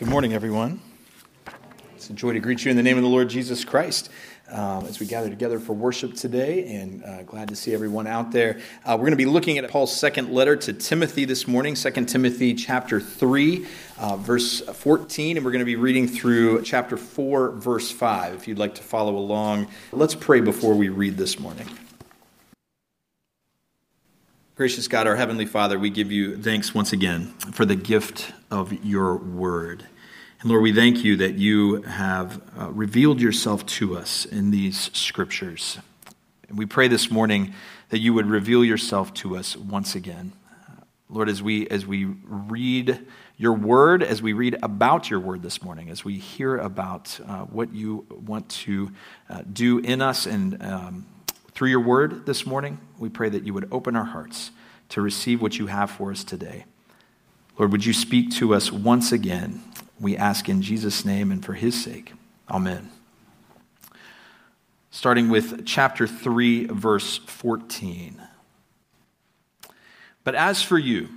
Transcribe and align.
Good 0.00 0.08
morning, 0.08 0.32
everyone. 0.32 0.80
It's 1.94 2.08
a 2.08 2.14
joy 2.14 2.32
to 2.32 2.40
greet 2.40 2.64
you 2.64 2.70
in 2.70 2.76
the 2.78 2.82
name 2.82 2.96
of 2.96 3.02
the 3.02 3.08
Lord 3.10 3.28
Jesus 3.28 3.66
Christ 3.66 4.08
um, 4.48 4.86
as 4.86 4.98
we 4.98 5.04
gather 5.04 5.28
together 5.28 5.60
for 5.60 5.74
worship 5.74 6.14
today, 6.14 6.74
and 6.74 7.04
uh, 7.04 7.22
glad 7.24 7.48
to 7.48 7.54
see 7.54 7.74
everyone 7.74 8.06
out 8.06 8.32
there. 8.32 8.60
Uh, 8.86 8.92
we're 8.92 9.02
going 9.04 9.10
to 9.10 9.16
be 9.18 9.26
looking 9.26 9.58
at 9.58 9.68
Paul's 9.68 9.94
second 9.94 10.32
letter 10.32 10.56
to 10.56 10.72
Timothy 10.72 11.26
this 11.26 11.46
morning, 11.46 11.74
2 11.74 11.90
Timothy 12.06 12.54
chapter 12.54 12.98
3, 12.98 13.66
uh, 13.98 14.16
verse 14.16 14.62
14, 14.62 15.36
and 15.36 15.44
we're 15.44 15.52
going 15.52 15.58
to 15.58 15.66
be 15.66 15.76
reading 15.76 16.08
through 16.08 16.62
chapter 16.62 16.96
4, 16.96 17.50
verse 17.50 17.90
5. 17.90 18.32
If 18.32 18.48
you'd 18.48 18.58
like 18.58 18.76
to 18.76 18.82
follow 18.82 19.18
along, 19.18 19.66
let's 19.92 20.14
pray 20.14 20.40
before 20.40 20.72
we 20.72 20.88
read 20.88 21.18
this 21.18 21.38
morning. 21.38 21.68
Gracious 24.60 24.88
God, 24.88 25.06
our 25.06 25.16
Heavenly 25.16 25.46
Father, 25.46 25.78
we 25.78 25.88
give 25.88 26.12
you 26.12 26.36
thanks 26.36 26.74
once 26.74 26.92
again 26.92 27.28
for 27.50 27.64
the 27.64 27.74
gift 27.74 28.30
of 28.50 28.84
your 28.84 29.16
word. 29.16 29.86
And 30.42 30.50
Lord, 30.50 30.62
we 30.62 30.74
thank 30.74 31.02
you 31.02 31.16
that 31.16 31.36
you 31.36 31.80
have 31.80 32.42
uh, 32.58 32.70
revealed 32.70 33.22
yourself 33.22 33.64
to 33.64 33.96
us 33.96 34.26
in 34.26 34.50
these 34.50 34.90
scriptures. 34.92 35.78
And 36.50 36.58
we 36.58 36.66
pray 36.66 36.88
this 36.88 37.10
morning 37.10 37.54
that 37.88 38.00
you 38.00 38.12
would 38.12 38.26
reveal 38.26 38.62
yourself 38.62 39.14
to 39.14 39.34
us 39.34 39.56
once 39.56 39.94
again. 39.94 40.32
Lord, 41.08 41.30
as 41.30 41.42
we, 41.42 41.66
as 41.68 41.86
we 41.86 42.04
read 42.04 43.06
your 43.38 43.54
word, 43.54 44.02
as 44.02 44.20
we 44.20 44.34
read 44.34 44.58
about 44.62 45.08
your 45.08 45.20
word 45.20 45.40
this 45.40 45.62
morning, 45.62 45.88
as 45.88 46.04
we 46.04 46.18
hear 46.18 46.58
about 46.58 47.18
uh, 47.26 47.44
what 47.44 47.72
you 47.72 48.04
want 48.10 48.46
to 48.50 48.92
uh, 49.30 49.40
do 49.50 49.78
in 49.78 50.02
us 50.02 50.26
and 50.26 50.62
um, 50.62 51.06
through 51.52 51.68
your 51.68 51.80
word 51.80 52.24
this 52.24 52.46
morning, 52.46 52.78
we 52.98 53.08
pray 53.08 53.28
that 53.28 53.44
you 53.44 53.52
would 53.52 53.68
open 53.70 53.96
our 53.96 54.04
hearts 54.04 54.50
to 54.90 55.00
receive 55.00 55.42
what 55.42 55.58
you 55.58 55.66
have 55.66 55.90
for 55.90 56.10
us 56.10 56.22
today. 56.22 56.64
Lord, 57.58 57.72
would 57.72 57.84
you 57.84 57.92
speak 57.92 58.30
to 58.32 58.54
us 58.54 58.70
once 58.70 59.12
again? 59.12 59.62
We 59.98 60.16
ask 60.16 60.48
in 60.48 60.62
Jesus' 60.62 61.04
name 61.04 61.30
and 61.30 61.44
for 61.44 61.54
his 61.54 61.82
sake. 61.82 62.12
Amen. 62.50 62.90
Starting 64.90 65.28
with 65.28 65.64
chapter 65.66 66.06
3, 66.06 66.66
verse 66.66 67.18
14. 67.18 68.20
But 70.24 70.34
as 70.34 70.62
for 70.62 70.78
you, 70.78 71.08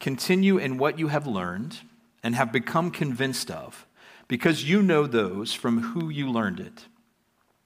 continue 0.00 0.58
in 0.58 0.76
what 0.76 0.98
you 0.98 1.08
have 1.08 1.26
learned 1.26 1.78
and 2.22 2.34
have 2.34 2.52
become 2.52 2.90
convinced 2.90 3.50
of, 3.50 3.86
because 4.28 4.68
you 4.68 4.82
know 4.82 5.06
those 5.06 5.54
from 5.54 5.80
who 5.80 6.08
you 6.08 6.30
learned 6.30 6.60
it 6.60 6.86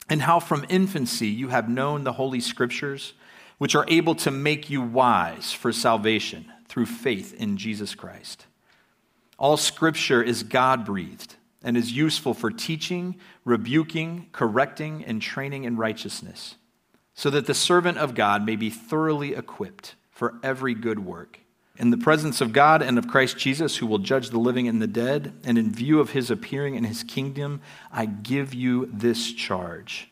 and 0.09 0.23
how 0.23 0.41
from 0.41 0.67
infancy 0.69 1.29
you 1.29 1.49
have 1.49 1.69
known 1.69 2.05
the 2.05 2.13
Holy 2.13 2.41
Scriptures, 2.41 3.15
which 3.61 3.75
are 3.75 3.85
able 3.89 4.15
to 4.15 4.31
make 4.31 4.71
you 4.71 4.81
wise 4.81 5.53
for 5.53 5.71
salvation 5.71 6.51
through 6.67 6.87
faith 6.87 7.35
in 7.35 7.59
Jesus 7.59 7.95
Christ. 7.95 8.47
All 9.39 9.59
Scripture 9.59 10.23
is 10.23 10.43
God 10.43 10.87
breathed 10.87 11.37
and 11.63 11.77
is 11.77 11.93
useful 11.93 12.33
for 12.33 12.51
teaching, 12.51 13.17
rebuking, 13.45 14.29
correcting, 14.33 15.05
and 15.05 15.21
training 15.21 15.65
in 15.65 15.77
righteousness, 15.77 16.55
so 17.13 17.29
that 17.29 17.45
the 17.45 17.53
servant 17.53 17.99
of 17.99 18.15
God 18.15 18.47
may 18.47 18.57
be 18.57 18.71
thoroughly 18.71 19.35
equipped 19.35 19.95
for 20.11 20.37
every 20.43 20.73
good 20.73 21.05
work. 21.05 21.41
In 21.77 21.91
the 21.91 21.99
presence 21.99 22.41
of 22.41 22.55
God 22.55 22.81
and 22.81 22.97
of 22.97 23.09
Christ 23.09 23.37
Jesus, 23.37 23.77
who 23.77 23.87
will 23.87 23.99
judge 23.99 24.31
the 24.31 24.39
living 24.39 24.69
and 24.69 24.81
the 24.81 24.87
dead, 24.87 25.35
and 25.45 25.59
in 25.59 25.71
view 25.71 26.01
of 26.01 26.13
his 26.13 26.31
appearing 26.31 26.77
in 26.77 26.85
his 26.85 27.03
kingdom, 27.03 27.61
I 27.93 28.07
give 28.07 28.55
you 28.55 28.89
this 28.91 29.31
charge 29.35 30.07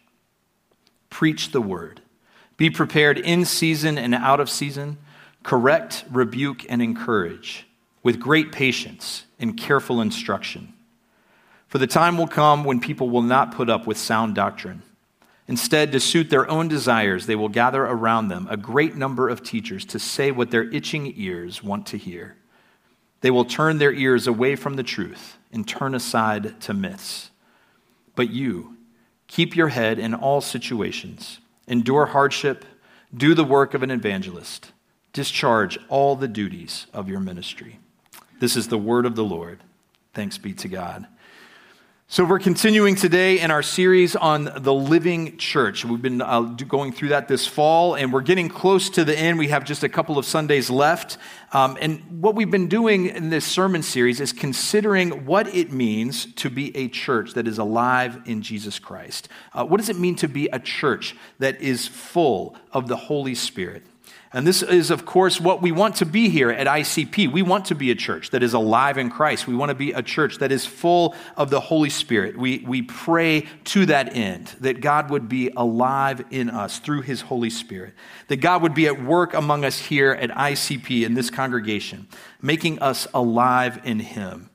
preach 1.08 1.52
the 1.52 1.62
word. 1.62 2.02
Be 2.58 2.68
prepared 2.68 3.18
in 3.18 3.46
season 3.46 3.96
and 3.96 4.14
out 4.14 4.40
of 4.40 4.50
season, 4.50 4.98
correct, 5.42 6.04
rebuke, 6.10 6.66
and 6.68 6.82
encourage 6.82 7.66
with 8.02 8.20
great 8.20 8.52
patience 8.52 9.24
and 9.40 9.56
careful 9.56 10.02
instruction. 10.02 10.74
For 11.68 11.78
the 11.78 11.86
time 11.86 12.18
will 12.18 12.28
come 12.28 12.64
when 12.64 12.80
people 12.80 13.08
will 13.08 13.22
not 13.22 13.54
put 13.54 13.70
up 13.70 13.86
with 13.86 13.96
sound 13.96 14.34
doctrine 14.34 14.82
Instead, 15.48 15.92
to 15.92 15.98
suit 15.98 16.28
their 16.28 16.48
own 16.50 16.68
desires, 16.68 17.24
they 17.24 17.34
will 17.34 17.48
gather 17.48 17.82
around 17.82 18.28
them 18.28 18.46
a 18.50 18.56
great 18.56 18.96
number 18.96 19.30
of 19.30 19.42
teachers 19.42 19.86
to 19.86 19.98
say 19.98 20.30
what 20.30 20.50
their 20.50 20.70
itching 20.70 21.14
ears 21.16 21.64
want 21.64 21.86
to 21.86 21.96
hear. 21.96 22.36
They 23.22 23.30
will 23.30 23.46
turn 23.46 23.78
their 23.78 23.92
ears 23.92 24.26
away 24.26 24.56
from 24.56 24.74
the 24.74 24.82
truth 24.82 25.38
and 25.50 25.66
turn 25.66 25.94
aside 25.94 26.60
to 26.60 26.74
myths. 26.74 27.30
But 28.14 28.28
you, 28.28 28.76
keep 29.26 29.56
your 29.56 29.68
head 29.68 29.98
in 29.98 30.12
all 30.14 30.42
situations, 30.42 31.38
endure 31.68 32.06
hardship, 32.06 32.64
do 33.16 33.34
the 33.34 33.44
work 33.44 33.74
of 33.74 33.82
an 33.84 33.90
evangelist, 33.90 34.72
discharge 35.12 35.78
all 35.88 36.16
the 36.16 36.26
duties 36.26 36.86
of 36.92 37.08
your 37.08 37.20
ministry. 37.20 37.78
This 38.40 38.56
is 38.56 38.68
the 38.68 38.78
word 38.78 39.06
of 39.06 39.14
the 39.14 39.24
Lord. 39.24 39.60
Thanks 40.14 40.38
be 40.38 40.52
to 40.54 40.68
God. 40.68 41.06
So, 42.10 42.24
we're 42.24 42.38
continuing 42.38 42.94
today 42.94 43.38
in 43.38 43.50
our 43.50 43.62
series 43.62 44.16
on 44.16 44.50
the 44.56 44.72
living 44.72 45.36
church. 45.36 45.84
We've 45.84 46.00
been 46.00 46.22
uh, 46.22 46.40
going 46.40 46.90
through 46.90 47.10
that 47.10 47.28
this 47.28 47.46
fall, 47.46 47.96
and 47.96 48.14
we're 48.14 48.22
getting 48.22 48.48
close 48.48 48.88
to 48.88 49.04
the 49.04 49.16
end. 49.16 49.38
We 49.38 49.48
have 49.48 49.62
just 49.62 49.84
a 49.84 49.90
couple 49.90 50.16
of 50.16 50.24
Sundays 50.24 50.70
left. 50.70 51.18
Um, 51.52 51.76
and 51.82 52.22
what 52.22 52.34
we've 52.34 52.50
been 52.50 52.68
doing 52.68 53.08
in 53.08 53.28
this 53.28 53.44
sermon 53.44 53.82
series 53.82 54.22
is 54.22 54.32
considering 54.32 55.26
what 55.26 55.54
it 55.54 55.70
means 55.70 56.32
to 56.36 56.48
be 56.48 56.74
a 56.74 56.88
church 56.88 57.34
that 57.34 57.46
is 57.46 57.58
alive 57.58 58.22
in 58.24 58.40
Jesus 58.40 58.78
Christ. 58.78 59.28
Uh, 59.52 59.66
what 59.66 59.76
does 59.76 59.90
it 59.90 59.98
mean 59.98 60.16
to 60.16 60.28
be 60.28 60.48
a 60.50 60.58
church 60.58 61.14
that 61.40 61.60
is 61.60 61.86
full 61.86 62.56
of 62.72 62.88
the 62.88 62.96
Holy 62.96 63.34
Spirit? 63.34 63.82
And 64.32 64.46
this 64.46 64.62
is, 64.62 64.90
of 64.90 65.06
course, 65.06 65.40
what 65.40 65.62
we 65.62 65.72
want 65.72 65.96
to 65.96 66.06
be 66.06 66.28
here 66.28 66.50
at 66.50 66.66
ICP. 66.66 67.32
We 67.32 67.40
want 67.40 67.66
to 67.66 67.74
be 67.74 67.90
a 67.90 67.94
church 67.94 68.30
that 68.30 68.42
is 68.42 68.52
alive 68.52 68.98
in 68.98 69.10
Christ. 69.10 69.46
We 69.46 69.56
want 69.56 69.70
to 69.70 69.74
be 69.74 69.92
a 69.92 70.02
church 70.02 70.38
that 70.38 70.52
is 70.52 70.66
full 70.66 71.14
of 71.36 71.48
the 71.48 71.60
Holy 71.60 71.88
Spirit. 71.88 72.36
We, 72.36 72.58
we 72.66 72.82
pray 72.82 73.46
to 73.64 73.86
that 73.86 74.14
end, 74.14 74.48
that 74.60 74.82
God 74.82 75.08
would 75.10 75.30
be 75.30 75.50
alive 75.56 76.24
in 76.30 76.50
us 76.50 76.78
through 76.78 77.02
his 77.02 77.22
Holy 77.22 77.48
Spirit, 77.48 77.94
that 78.28 78.36
God 78.36 78.62
would 78.62 78.74
be 78.74 78.86
at 78.86 79.02
work 79.02 79.32
among 79.32 79.64
us 79.64 79.78
here 79.78 80.12
at 80.12 80.28
ICP 80.30 81.06
in 81.06 81.14
this 81.14 81.30
congregation, 81.30 82.06
making 82.42 82.80
us 82.80 83.06
alive 83.14 83.80
in 83.84 83.98
him. 84.00 84.50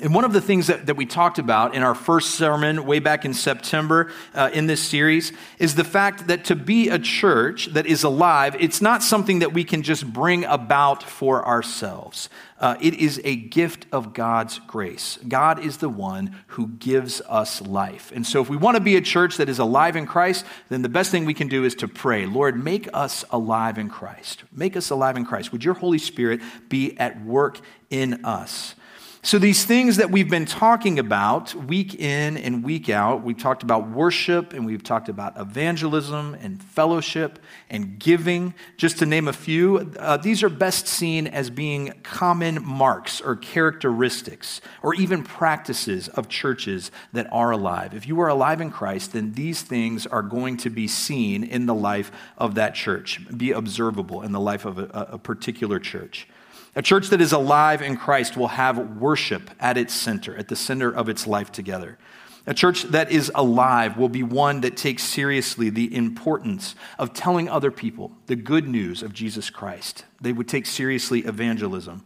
And 0.00 0.12
one 0.12 0.24
of 0.24 0.32
the 0.32 0.40
things 0.40 0.66
that, 0.66 0.86
that 0.86 0.96
we 0.96 1.06
talked 1.06 1.38
about 1.38 1.76
in 1.76 1.84
our 1.84 1.94
first 1.94 2.32
sermon 2.32 2.84
way 2.84 2.98
back 2.98 3.24
in 3.24 3.32
September 3.32 4.10
uh, 4.34 4.50
in 4.52 4.66
this 4.66 4.82
series 4.82 5.32
is 5.60 5.76
the 5.76 5.84
fact 5.84 6.26
that 6.26 6.46
to 6.46 6.56
be 6.56 6.88
a 6.88 6.98
church 6.98 7.66
that 7.66 7.86
is 7.86 8.02
alive, 8.02 8.56
it's 8.58 8.82
not 8.82 9.04
something 9.04 9.38
that 9.38 9.52
we 9.52 9.62
can 9.62 9.82
just 9.82 10.12
bring 10.12 10.44
about 10.46 11.04
for 11.04 11.46
ourselves. 11.46 12.28
Uh, 12.58 12.76
it 12.80 12.94
is 12.94 13.20
a 13.22 13.36
gift 13.36 13.86
of 13.92 14.14
God's 14.14 14.58
grace. 14.66 15.16
God 15.28 15.64
is 15.64 15.76
the 15.76 15.88
one 15.88 16.38
who 16.48 16.66
gives 16.66 17.20
us 17.28 17.60
life. 17.62 18.10
And 18.12 18.26
so, 18.26 18.40
if 18.42 18.48
we 18.48 18.56
want 18.56 18.76
to 18.76 18.82
be 18.82 18.96
a 18.96 19.00
church 19.00 19.36
that 19.36 19.48
is 19.48 19.60
alive 19.60 19.94
in 19.94 20.06
Christ, 20.06 20.44
then 20.70 20.82
the 20.82 20.88
best 20.88 21.12
thing 21.12 21.24
we 21.24 21.34
can 21.34 21.48
do 21.48 21.64
is 21.64 21.74
to 21.76 21.88
pray 21.88 22.26
Lord, 22.26 22.62
make 22.62 22.88
us 22.92 23.24
alive 23.30 23.78
in 23.78 23.88
Christ. 23.88 24.42
Make 24.50 24.76
us 24.76 24.90
alive 24.90 25.16
in 25.16 25.24
Christ. 25.24 25.52
Would 25.52 25.62
your 25.62 25.74
Holy 25.74 25.98
Spirit 25.98 26.40
be 26.68 26.98
at 26.98 27.24
work 27.24 27.60
in 27.90 28.24
us? 28.24 28.74
So, 29.24 29.38
these 29.38 29.64
things 29.64 29.96
that 29.96 30.10
we've 30.10 30.28
been 30.28 30.44
talking 30.44 30.98
about 30.98 31.54
week 31.54 31.94
in 31.94 32.36
and 32.36 32.62
week 32.62 32.90
out, 32.90 33.22
we've 33.22 33.38
talked 33.38 33.62
about 33.62 33.88
worship 33.88 34.52
and 34.52 34.66
we've 34.66 34.82
talked 34.82 35.08
about 35.08 35.40
evangelism 35.40 36.34
and 36.42 36.62
fellowship 36.62 37.38
and 37.70 37.98
giving, 37.98 38.52
just 38.76 38.98
to 38.98 39.06
name 39.06 39.26
a 39.26 39.32
few. 39.32 39.94
Uh, 39.98 40.18
these 40.18 40.42
are 40.42 40.50
best 40.50 40.86
seen 40.86 41.26
as 41.26 41.48
being 41.48 41.94
common 42.02 42.62
marks 42.62 43.22
or 43.22 43.36
characteristics 43.36 44.60
or 44.82 44.92
even 44.92 45.24
practices 45.24 46.08
of 46.08 46.28
churches 46.28 46.90
that 47.14 47.26
are 47.32 47.50
alive. 47.50 47.94
If 47.94 48.06
you 48.06 48.20
are 48.20 48.28
alive 48.28 48.60
in 48.60 48.70
Christ, 48.70 49.14
then 49.14 49.32
these 49.32 49.62
things 49.62 50.06
are 50.06 50.20
going 50.20 50.58
to 50.58 50.68
be 50.68 50.86
seen 50.86 51.44
in 51.44 51.64
the 51.64 51.74
life 51.74 52.12
of 52.36 52.56
that 52.56 52.74
church, 52.74 53.26
be 53.34 53.52
observable 53.52 54.20
in 54.20 54.32
the 54.32 54.40
life 54.40 54.66
of 54.66 54.78
a, 54.78 55.08
a 55.12 55.18
particular 55.18 55.78
church. 55.78 56.28
A 56.76 56.82
church 56.82 57.08
that 57.10 57.20
is 57.20 57.32
alive 57.32 57.82
in 57.82 57.96
Christ 57.96 58.36
will 58.36 58.48
have 58.48 58.96
worship 58.98 59.50
at 59.60 59.76
its 59.76 59.94
center, 59.94 60.36
at 60.36 60.48
the 60.48 60.56
center 60.56 60.90
of 60.90 61.08
its 61.08 61.26
life 61.26 61.52
together. 61.52 61.98
A 62.46 62.54
church 62.54 62.82
that 62.84 63.10
is 63.10 63.30
alive 63.34 63.96
will 63.96 64.08
be 64.08 64.22
one 64.22 64.60
that 64.62 64.76
takes 64.76 65.02
seriously 65.02 65.70
the 65.70 65.94
importance 65.94 66.74
of 66.98 67.14
telling 67.14 67.48
other 67.48 67.70
people 67.70 68.12
the 68.26 68.36
good 68.36 68.68
news 68.68 69.02
of 69.02 69.14
Jesus 69.14 69.50
Christ. 69.50 70.04
They 70.20 70.32
would 70.32 70.48
take 70.48 70.66
seriously 70.66 71.20
evangelism. 71.20 72.04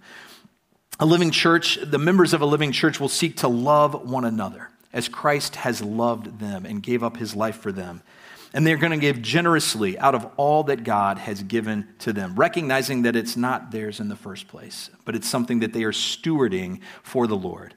A 1.00 1.06
living 1.06 1.30
church, 1.30 1.78
the 1.82 1.98
members 1.98 2.34
of 2.34 2.40
a 2.40 2.46
living 2.46 2.70
church 2.70 3.00
will 3.00 3.08
seek 3.08 3.36
to 3.38 3.48
love 3.48 4.08
one 4.08 4.24
another 4.24 4.70
as 4.92 5.08
Christ 5.08 5.56
has 5.56 5.82
loved 5.82 6.40
them 6.40 6.64
and 6.64 6.82
gave 6.82 7.02
up 7.02 7.16
his 7.16 7.34
life 7.34 7.56
for 7.56 7.72
them 7.72 8.02
and 8.58 8.66
they're 8.66 8.76
going 8.76 8.90
to 8.90 8.98
give 8.98 9.22
generously 9.22 9.96
out 10.00 10.16
of 10.16 10.28
all 10.36 10.64
that 10.64 10.82
God 10.82 11.16
has 11.16 11.44
given 11.44 11.86
to 12.00 12.12
them, 12.12 12.34
recognizing 12.34 13.02
that 13.02 13.14
it's 13.14 13.36
not 13.36 13.70
theirs 13.70 14.00
in 14.00 14.08
the 14.08 14.16
first 14.16 14.48
place, 14.48 14.90
but 15.04 15.14
it's 15.14 15.28
something 15.28 15.60
that 15.60 15.72
they 15.72 15.84
are 15.84 15.92
stewarding 15.92 16.80
for 17.04 17.28
the 17.28 17.36
Lord. 17.36 17.72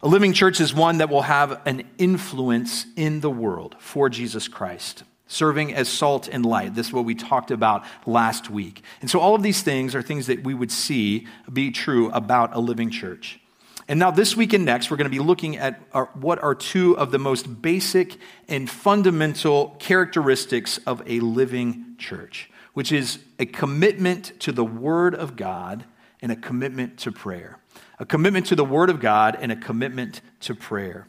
A 0.00 0.08
living 0.08 0.32
church 0.32 0.58
is 0.58 0.72
one 0.72 0.96
that 0.98 1.10
will 1.10 1.20
have 1.20 1.60
an 1.66 1.86
influence 1.98 2.86
in 2.96 3.20
the 3.20 3.28
world 3.28 3.76
for 3.78 4.08
Jesus 4.08 4.48
Christ, 4.48 5.04
serving 5.26 5.74
as 5.74 5.86
salt 5.86 6.28
and 6.32 6.46
light. 6.46 6.74
This 6.74 6.86
is 6.86 6.92
what 6.94 7.04
we 7.04 7.14
talked 7.14 7.50
about 7.50 7.84
last 8.06 8.48
week. 8.48 8.80
And 9.02 9.10
so, 9.10 9.20
all 9.20 9.34
of 9.34 9.42
these 9.42 9.60
things 9.60 9.94
are 9.94 10.00
things 10.00 10.28
that 10.28 10.42
we 10.42 10.54
would 10.54 10.72
see 10.72 11.26
be 11.52 11.70
true 11.70 12.10
about 12.12 12.56
a 12.56 12.58
living 12.58 12.88
church. 12.88 13.38
And 13.88 14.00
now, 14.00 14.10
this 14.10 14.36
week 14.36 14.52
and 14.52 14.64
next, 14.64 14.90
we're 14.90 14.96
going 14.96 15.10
to 15.10 15.16
be 15.16 15.20
looking 15.20 15.58
at 15.58 15.80
our, 15.92 16.06
what 16.14 16.42
are 16.42 16.56
two 16.56 16.98
of 16.98 17.12
the 17.12 17.20
most 17.20 17.62
basic 17.62 18.16
and 18.48 18.68
fundamental 18.68 19.76
characteristics 19.78 20.78
of 20.86 21.02
a 21.06 21.20
living 21.20 21.94
church, 21.96 22.50
which 22.74 22.90
is 22.90 23.20
a 23.38 23.46
commitment 23.46 24.32
to 24.40 24.50
the 24.50 24.64
Word 24.64 25.14
of 25.14 25.36
God 25.36 25.84
and 26.20 26.32
a 26.32 26.36
commitment 26.36 26.98
to 26.98 27.12
prayer. 27.12 27.60
A 28.00 28.04
commitment 28.04 28.46
to 28.46 28.56
the 28.56 28.64
Word 28.64 28.90
of 28.90 28.98
God 28.98 29.38
and 29.40 29.52
a 29.52 29.56
commitment 29.56 30.20
to 30.40 30.54
prayer. 30.54 31.06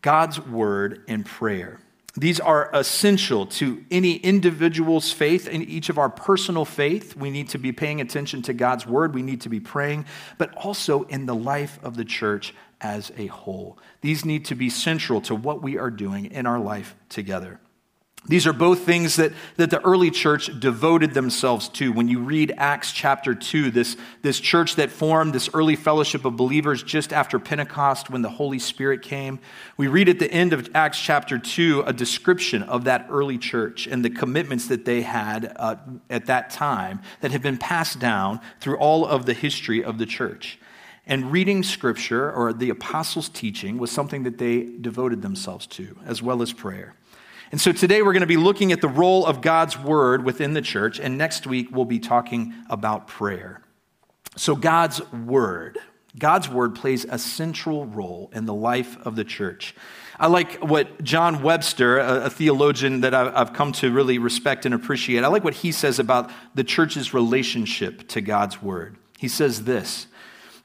God's 0.00 0.40
Word 0.40 1.02
and 1.08 1.26
prayer. 1.26 1.80
These 2.16 2.38
are 2.38 2.70
essential 2.72 3.46
to 3.46 3.84
any 3.90 4.16
individual's 4.16 5.10
faith 5.10 5.48
in 5.48 5.62
each 5.62 5.88
of 5.88 5.98
our 5.98 6.08
personal 6.08 6.64
faith. 6.64 7.16
We 7.16 7.28
need 7.30 7.48
to 7.50 7.58
be 7.58 7.72
paying 7.72 8.00
attention 8.00 8.40
to 8.42 8.52
God's 8.52 8.86
word. 8.86 9.14
We 9.14 9.22
need 9.22 9.40
to 9.40 9.48
be 9.48 9.58
praying, 9.58 10.06
but 10.38 10.54
also 10.54 11.02
in 11.04 11.26
the 11.26 11.34
life 11.34 11.80
of 11.82 11.96
the 11.96 12.04
church 12.04 12.54
as 12.80 13.10
a 13.16 13.26
whole. 13.26 13.78
These 14.00 14.24
need 14.24 14.44
to 14.46 14.54
be 14.54 14.70
central 14.70 15.20
to 15.22 15.34
what 15.34 15.60
we 15.60 15.76
are 15.76 15.90
doing 15.90 16.26
in 16.26 16.46
our 16.46 16.60
life 16.60 16.94
together. 17.08 17.58
These 18.26 18.46
are 18.46 18.54
both 18.54 18.80
things 18.86 19.16
that, 19.16 19.32
that 19.56 19.68
the 19.68 19.82
early 19.82 20.10
church 20.10 20.48
devoted 20.58 21.12
themselves 21.12 21.68
to. 21.70 21.92
When 21.92 22.08
you 22.08 22.20
read 22.20 22.54
Acts 22.56 22.90
chapter 22.90 23.34
2, 23.34 23.70
this, 23.70 23.98
this 24.22 24.40
church 24.40 24.76
that 24.76 24.90
formed, 24.90 25.34
this 25.34 25.50
early 25.52 25.76
fellowship 25.76 26.24
of 26.24 26.34
believers 26.34 26.82
just 26.82 27.12
after 27.12 27.38
Pentecost 27.38 28.08
when 28.08 28.22
the 28.22 28.30
Holy 28.30 28.58
Spirit 28.58 29.02
came, 29.02 29.40
we 29.76 29.88
read 29.88 30.08
at 30.08 30.18
the 30.18 30.30
end 30.32 30.54
of 30.54 30.70
Acts 30.74 30.98
chapter 30.98 31.38
2 31.38 31.84
a 31.86 31.92
description 31.92 32.62
of 32.62 32.84
that 32.84 33.06
early 33.10 33.36
church 33.36 33.86
and 33.86 34.02
the 34.02 34.10
commitments 34.10 34.68
that 34.68 34.86
they 34.86 35.02
had 35.02 35.54
uh, 35.56 35.76
at 36.08 36.24
that 36.24 36.48
time 36.48 37.02
that 37.20 37.30
have 37.30 37.42
been 37.42 37.58
passed 37.58 37.98
down 37.98 38.40
through 38.58 38.78
all 38.78 39.04
of 39.04 39.26
the 39.26 39.34
history 39.34 39.84
of 39.84 39.98
the 39.98 40.06
church. 40.06 40.58
And 41.06 41.30
reading 41.30 41.62
scripture 41.62 42.32
or 42.32 42.54
the 42.54 42.70
apostles' 42.70 43.28
teaching 43.28 43.76
was 43.76 43.90
something 43.90 44.22
that 44.22 44.38
they 44.38 44.62
devoted 44.80 45.20
themselves 45.20 45.66
to, 45.66 45.98
as 46.06 46.22
well 46.22 46.40
as 46.40 46.54
prayer. 46.54 46.94
And 47.52 47.60
so 47.60 47.72
today 47.72 48.02
we're 48.02 48.12
going 48.12 48.20
to 48.20 48.26
be 48.26 48.36
looking 48.36 48.72
at 48.72 48.80
the 48.80 48.88
role 48.88 49.26
of 49.26 49.40
God's 49.40 49.78
word 49.78 50.24
within 50.24 50.54
the 50.54 50.62
church, 50.62 50.98
and 50.98 51.16
next 51.18 51.46
week 51.46 51.68
we'll 51.70 51.84
be 51.84 51.98
talking 51.98 52.54
about 52.68 53.06
prayer. 53.06 53.62
So, 54.36 54.56
God's 54.56 55.00
word. 55.12 55.78
God's 56.18 56.48
word 56.48 56.76
plays 56.76 57.04
a 57.04 57.18
central 57.18 57.86
role 57.86 58.30
in 58.32 58.46
the 58.46 58.54
life 58.54 58.96
of 59.04 59.16
the 59.16 59.24
church. 59.24 59.74
I 60.18 60.28
like 60.28 60.60
what 60.62 61.02
John 61.02 61.42
Webster, 61.42 61.98
a, 61.98 62.30
theologian 62.30 63.00
that 63.00 63.14
I've 63.14 63.52
come 63.52 63.72
to 63.72 63.90
really 63.90 64.18
respect 64.18 64.64
and 64.64 64.72
appreciate, 64.74 65.24
I 65.24 65.26
like 65.26 65.42
what 65.42 65.54
he 65.54 65.72
says 65.72 65.98
about 65.98 66.30
the 66.54 66.62
church's 66.62 67.12
relationship 67.12 68.06
to 68.08 68.20
God's 68.20 68.62
word. 68.62 68.96
He 69.18 69.26
says 69.26 69.64
this 69.64 70.06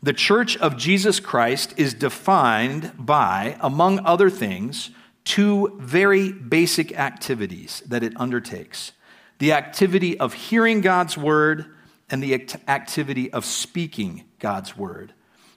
The 0.03 0.13
church 0.13 0.55
of 0.57 0.77
Jesus 0.77 1.19
Christ 1.19 1.73
is 1.77 1.95
defined 1.95 2.91
by, 2.95 3.57
among 3.59 4.05
other 4.05 4.29
things, 4.29 4.91
two 5.29 5.77
very 5.77 6.31
basic 6.31 6.97
activities 6.97 7.83
that 7.85 8.01
it 8.01 8.19
undertakes 8.19 8.93
the 9.37 9.53
activity 9.53 10.19
of 10.19 10.33
hearing 10.33 10.81
God's 10.81 11.15
word 11.15 11.67
and 12.09 12.21
the 12.21 12.33
activity 12.67 13.31
of 13.31 13.45
speaking 13.45 14.23
God's 14.39 14.75
word. 14.75 15.13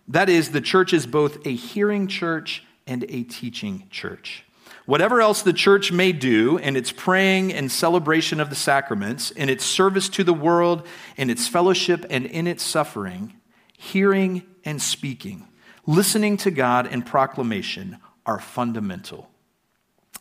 That 0.07 0.29
is, 0.29 0.51
the 0.51 0.61
church 0.61 0.93
is 0.93 1.07
both 1.07 1.47
a 1.47 1.55
hearing 1.55 2.07
church 2.07 2.63
and 2.87 3.07
a 3.09 3.23
teaching 3.23 3.89
church. 3.91 4.45
Whatever 4.85 5.23
else 5.23 5.41
the 5.41 5.55
church 5.55 5.91
may 5.91 6.13
do 6.13 6.59
in 6.59 6.77
its 6.77 6.93
praying 6.93 7.55
and 7.55 7.73
celebration 7.73 8.41
of 8.41 8.51
the 8.51 8.57
sacraments, 8.57 9.31
in 9.31 9.49
its 9.49 9.65
service 9.65 10.11
to 10.11 10.23
the 10.23 10.35
world, 10.35 10.87
in 11.17 11.31
its 11.31 11.49
fellowship, 11.49 12.05
and 12.11 12.27
in 12.27 12.47
its 12.47 12.63
suffering, 12.63 13.33
hearing 13.79 14.43
and 14.67 14.83
speaking, 14.83 15.49
listening 15.87 16.37
to 16.37 16.51
God 16.51 16.87
and 16.87 17.07
proclamation 17.07 17.97
are 18.27 18.39
fundamental. 18.39 19.31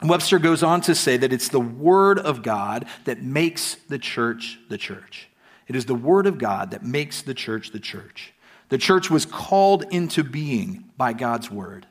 Webster 0.10 0.40
goes 0.40 0.64
on 0.64 0.82
to 0.82 0.96
say 0.96 1.18
that 1.18 1.32
it's 1.32 1.50
the 1.50 1.60
Word 1.60 2.18
of 2.18 2.42
God 2.42 2.86
that 3.06 3.22
makes 3.22 3.76
the 3.76 4.00
church 4.00 4.60
the 4.68 4.78
church. 4.78 5.30
It 5.68 5.76
is 5.76 5.86
the 5.86 5.96
Word 5.96 6.26
of 6.26 6.38
God 6.38 6.72
that 6.72 6.84
makes 6.84 7.22
the 7.22 7.34
church 7.34 7.72
the 7.72 7.80
church. 7.80 8.34
The 8.70 8.78
church 8.78 9.10
was 9.10 9.26
called 9.26 9.86
into 9.92 10.24
being 10.24 10.86
by 10.98 11.14
God's 11.14 11.52
Word. 11.52 11.86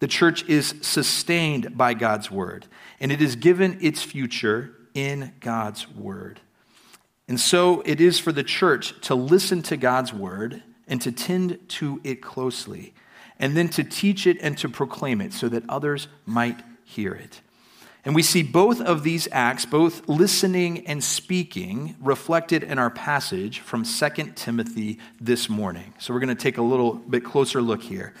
The 0.00 0.08
church 0.08 0.44
is 0.48 0.74
sustained 0.80 1.76
by 1.76 1.94
God's 1.94 2.30
Word, 2.30 2.66
and 2.98 3.12
it 3.12 3.22
is 3.22 3.36
given 3.36 3.78
its 3.80 4.02
future 4.02 4.74
in 4.92 5.32
God's 5.40 5.88
Word. 5.88 6.40
And 7.28 7.40
so 7.40 7.82
it 7.86 8.00
is 8.00 8.18
for 8.18 8.32
the 8.32 8.42
church 8.42 9.00
to 9.02 9.14
listen 9.14 9.62
to 9.62 9.76
God's 9.76 10.12
Word 10.12 10.62
and 10.86 11.00
to 11.00 11.12
tend 11.12 11.58
to 11.68 12.00
it 12.04 12.20
closely, 12.20 12.94
and 13.38 13.56
then 13.56 13.68
to 13.68 13.84
teach 13.84 14.26
it 14.26 14.38
and 14.40 14.58
to 14.58 14.68
proclaim 14.68 15.20
it 15.20 15.32
so 15.32 15.48
that 15.48 15.62
others 15.68 16.08
might 16.26 16.60
hear 16.84 17.14
it. 17.14 17.40
And 18.04 18.14
we 18.14 18.22
see 18.22 18.42
both 18.42 18.80
of 18.82 19.02
these 19.02 19.28
acts, 19.32 19.64
both 19.64 20.06
listening 20.08 20.86
and 20.86 21.02
speaking, 21.02 21.96
reflected 22.00 22.62
in 22.62 22.78
our 22.78 22.90
passage 22.90 23.60
from 23.60 23.82
2 23.84 24.08
Timothy 24.34 24.98
this 25.20 25.48
morning. 25.48 25.94
So 25.98 26.12
we're 26.12 26.20
going 26.20 26.36
to 26.36 26.42
take 26.42 26.58
a 26.58 26.62
little 26.62 26.94
bit 26.94 27.24
closer 27.24 27.62
look 27.62 27.82
here. 27.82 28.12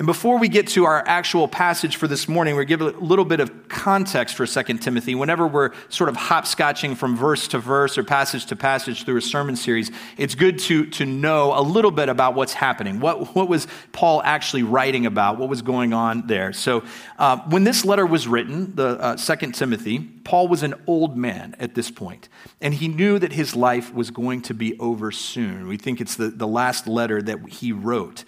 And 0.00 0.06
before 0.06 0.38
we 0.38 0.48
get 0.48 0.68
to 0.68 0.86
our 0.86 1.04
actual 1.06 1.46
passage 1.46 1.96
for 1.96 2.08
this 2.08 2.26
morning, 2.26 2.54
we're 2.54 2.64
give 2.64 2.80
a 2.80 2.86
little 2.86 3.26
bit 3.26 3.38
of 3.38 3.68
context 3.68 4.34
for 4.34 4.46
2 4.46 4.78
Timothy. 4.78 5.14
Whenever 5.14 5.46
we're 5.46 5.72
sort 5.90 6.08
of 6.08 6.16
hopscotching 6.16 6.96
from 6.96 7.14
verse 7.14 7.46
to 7.48 7.58
verse 7.58 7.98
or 7.98 8.02
passage 8.02 8.46
to 8.46 8.56
passage 8.56 9.04
through 9.04 9.18
a 9.18 9.20
sermon 9.20 9.56
series, 9.56 9.90
it's 10.16 10.34
good 10.34 10.58
to, 10.60 10.86
to 10.86 11.04
know 11.04 11.52
a 11.52 11.60
little 11.60 11.90
bit 11.90 12.08
about 12.08 12.34
what's 12.34 12.54
happening. 12.54 12.98
What, 12.98 13.34
what 13.34 13.46
was 13.46 13.66
Paul 13.92 14.22
actually 14.24 14.62
writing 14.62 15.04
about? 15.04 15.36
What 15.36 15.50
was 15.50 15.60
going 15.60 15.92
on 15.92 16.26
there? 16.26 16.54
So 16.54 16.82
uh, 17.18 17.36
when 17.50 17.64
this 17.64 17.84
letter 17.84 18.06
was 18.06 18.26
written, 18.26 18.74
the 18.76 18.98
uh, 18.98 19.16
2 19.16 19.52
Timothy, 19.52 19.98
Paul 19.98 20.48
was 20.48 20.62
an 20.62 20.76
old 20.86 21.14
man 21.14 21.54
at 21.58 21.74
this 21.74 21.90
point, 21.90 22.30
and 22.62 22.72
he 22.72 22.88
knew 22.88 23.18
that 23.18 23.34
his 23.34 23.54
life 23.54 23.92
was 23.92 24.10
going 24.10 24.40
to 24.42 24.54
be 24.54 24.78
over 24.78 25.12
soon. 25.12 25.68
We 25.68 25.76
think 25.76 26.00
it's 26.00 26.16
the, 26.16 26.28
the 26.30 26.48
last 26.48 26.86
letter 26.86 27.20
that 27.20 27.50
he 27.50 27.72
wrote. 27.72 28.24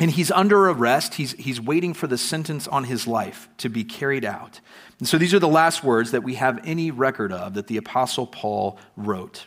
And 0.00 0.10
he's 0.10 0.30
under 0.30 0.70
arrest. 0.70 1.14
He's, 1.14 1.32
he's 1.32 1.60
waiting 1.60 1.92
for 1.92 2.06
the 2.06 2.16
sentence 2.16 2.66
on 2.66 2.84
his 2.84 3.06
life 3.06 3.50
to 3.58 3.68
be 3.68 3.84
carried 3.84 4.24
out. 4.24 4.60
And 4.98 5.06
so 5.06 5.18
these 5.18 5.34
are 5.34 5.38
the 5.38 5.46
last 5.46 5.84
words 5.84 6.12
that 6.12 6.24
we 6.24 6.36
have 6.36 6.58
any 6.64 6.90
record 6.90 7.32
of 7.32 7.52
that 7.52 7.66
the 7.66 7.76
Apostle 7.76 8.26
Paul 8.26 8.78
wrote. 8.96 9.46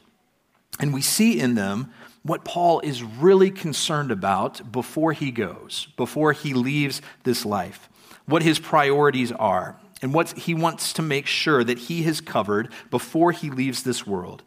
And 0.79 0.93
we 0.93 1.01
see 1.01 1.39
in 1.39 1.55
them 1.55 1.91
what 2.21 2.45
Paul 2.45 2.81
is 2.81 3.01
really 3.01 3.49
concerned 3.49 4.11
about 4.11 4.71
before 4.71 5.11
he 5.11 5.31
goes, 5.31 5.87
before 5.97 6.33
he 6.33 6.53
leaves 6.53 7.01
this 7.23 7.45
life, 7.45 7.89
what 8.25 8.43
his 8.43 8.59
priorities 8.59 9.31
are, 9.31 9.79
and 10.03 10.13
what 10.13 10.37
he 10.37 10.53
wants 10.53 10.93
to 10.93 11.01
make 11.01 11.25
sure 11.25 11.63
that 11.63 11.79
he 11.79 12.03
has 12.03 12.21
covered 12.21 12.71
before 12.91 13.31
he 13.31 13.49
leaves 13.49 13.83
this 13.83 14.05
world. 14.05 14.43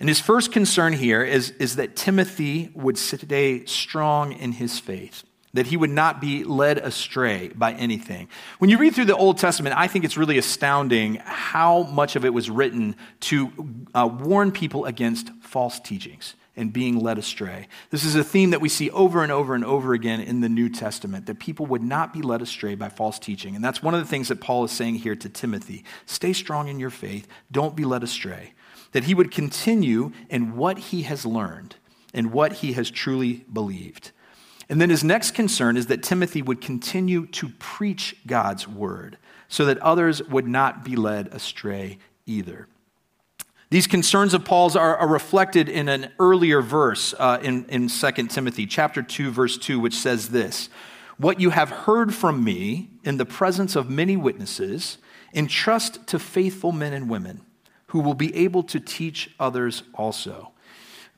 And 0.00 0.08
his 0.08 0.20
first 0.20 0.50
concern 0.50 0.92
here 0.92 1.22
is, 1.22 1.50
is 1.52 1.76
that 1.76 1.94
Timothy 1.96 2.70
would 2.74 2.98
stay 2.98 3.64
strong 3.64 4.32
in 4.32 4.52
his 4.52 4.78
faith 4.78 5.22
that 5.56 5.66
he 5.66 5.76
would 5.76 5.90
not 5.90 6.20
be 6.20 6.44
led 6.44 6.78
astray 6.78 7.48
by 7.48 7.72
anything. 7.72 8.28
When 8.58 8.70
you 8.70 8.78
read 8.78 8.94
through 8.94 9.06
the 9.06 9.16
Old 9.16 9.38
Testament, 9.38 9.76
I 9.76 9.86
think 9.86 10.04
it's 10.04 10.16
really 10.16 10.38
astounding 10.38 11.16
how 11.24 11.84
much 11.84 12.16
of 12.16 12.24
it 12.24 12.32
was 12.32 12.50
written 12.50 12.96
to 13.20 13.52
uh, 13.94 14.06
warn 14.06 14.52
people 14.52 14.84
against 14.84 15.30
false 15.40 15.80
teachings 15.80 16.34
and 16.56 16.72
being 16.72 16.98
led 16.98 17.18
astray. 17.18 17.68
This 17.90 18.04
is 18.04 18.14
a 18.14 18.24
theme 18.24 18.50
that 18.50 18.60
we 18.60 18.68
see 18.68 18.90
over 18.90 19.22
and 19.22 19.30
over 19.30 19.54
and 19.54 19.64
over 19.64 19.92
again 19.92 20.20
in 20.20 20.40
the 20.40 20.48
New 20.48 20.70
Testament 20.70 21.26
that 21.26 21.38
people 21.38 21.66
would 21.66 21.82
not 21.82 22.12
be 22.12 22.22
led 22.22 22.40
astray 22.40 22.74
by 22.74 22.88
false 22.88 23.18
teaching. 23.18 23.54
And 23.54 23.64
that's 23.64 23.82
one 23.82 23.94
of 23.94 24.00
the 24.00 24.06
things 24.06 24.28
that 24.28 24.40
Paul 24.40 24.64
is 24.64 24.72
saying 24.72 24.96
here 24.96 25.16
to 25.16 25.28
Timothy. 25.28 25.84
Stay 26.06 26.32
strong 26.32 26.68
in 26.68 26.80
your 26.80 26.90
faith, 26.90 27.28
don't 27.52 27.76
be 27.76 27.84
led 27.84 28.02
astray. 28.02 28.54
That 28.92 29.04
he 29.04 29.14
would 29.14 29.30
continue 29.30 30.12
in 30.30 30.56
what 30.56 30.78
he 30.78 31.02
has 31.02 31.26
learned 31.26 31.76
and 32.14 32.32
what 32.32 32.54
he 32.54 32.72
has 32.72 32.90
truly 32.90 33.44
believed. 33.52 34.12
And 34.68 34.80
then 34.80 34.90
his 34.90 35.04
next 35.04 35.32
concern 35.32 35.76
is 35.76 35.86
that 35.86 36.02
Timothy 36.02 36.42
would 36.42 36.60
continue 36.60 37.26
to 37.26 37.48
preach 37.58 38.16
God's 38.26 38.66
word 38.66 39.18
so 39.48 39.64
that 39.66 39.78
others 39.78 40.22
would 40.24 40.46
not 40.46 40.84
be 40.84 40.96
led 40.96 41.28
astray 41.28 41.98
either. 42.26 42.66
These 43.70 43.86
concerns 43.86 44.34
of 44.34 44.44
Paul's 44.44 44.76
are, 44.76 44.96
are 44.96 45.08
reflected 45.08 45.68
in 45.68 45.88
an 45.88 46.12
earlier 46.18 46.62
verse 46.62 47.14
uh, 47.18 47.38
in, 47.42 47.64
in 47.66 47.88
2 47.88 48.10
Timothy, 48.28 48.66
chapter 48.66 49.02
2, 49.02 49.30
verse 49.30 49.58
2, 49.58 49.80
which 49.80 49.94
says 49.94 50.28
this 50.28 50.68
What 51.16 51.40
you 51.40 51.50
have 51.50 51.70
heard 51.70 52.14
from 52.14 52.44
me 52.44 52.90
in 53.04 53.16
the 53.16 53.26
presence 53.26 53.74
of 53.74 53.90
many 53.90 54.16
witnesses, 54.16 54.98
entrust 55.34 56.06
to 56.08 56.18
faithful 56.18 56.72
men 56.72 56.92
and 56.92 57.10
women 57.10 57.42
who 57.88 58.00
will 58.00 58.14
be 58.14 58.34
able 58.34 58.62
to 58.64 58.80
teach 58.80 59.34
others 59.38 59.82
also. 59.94 60.52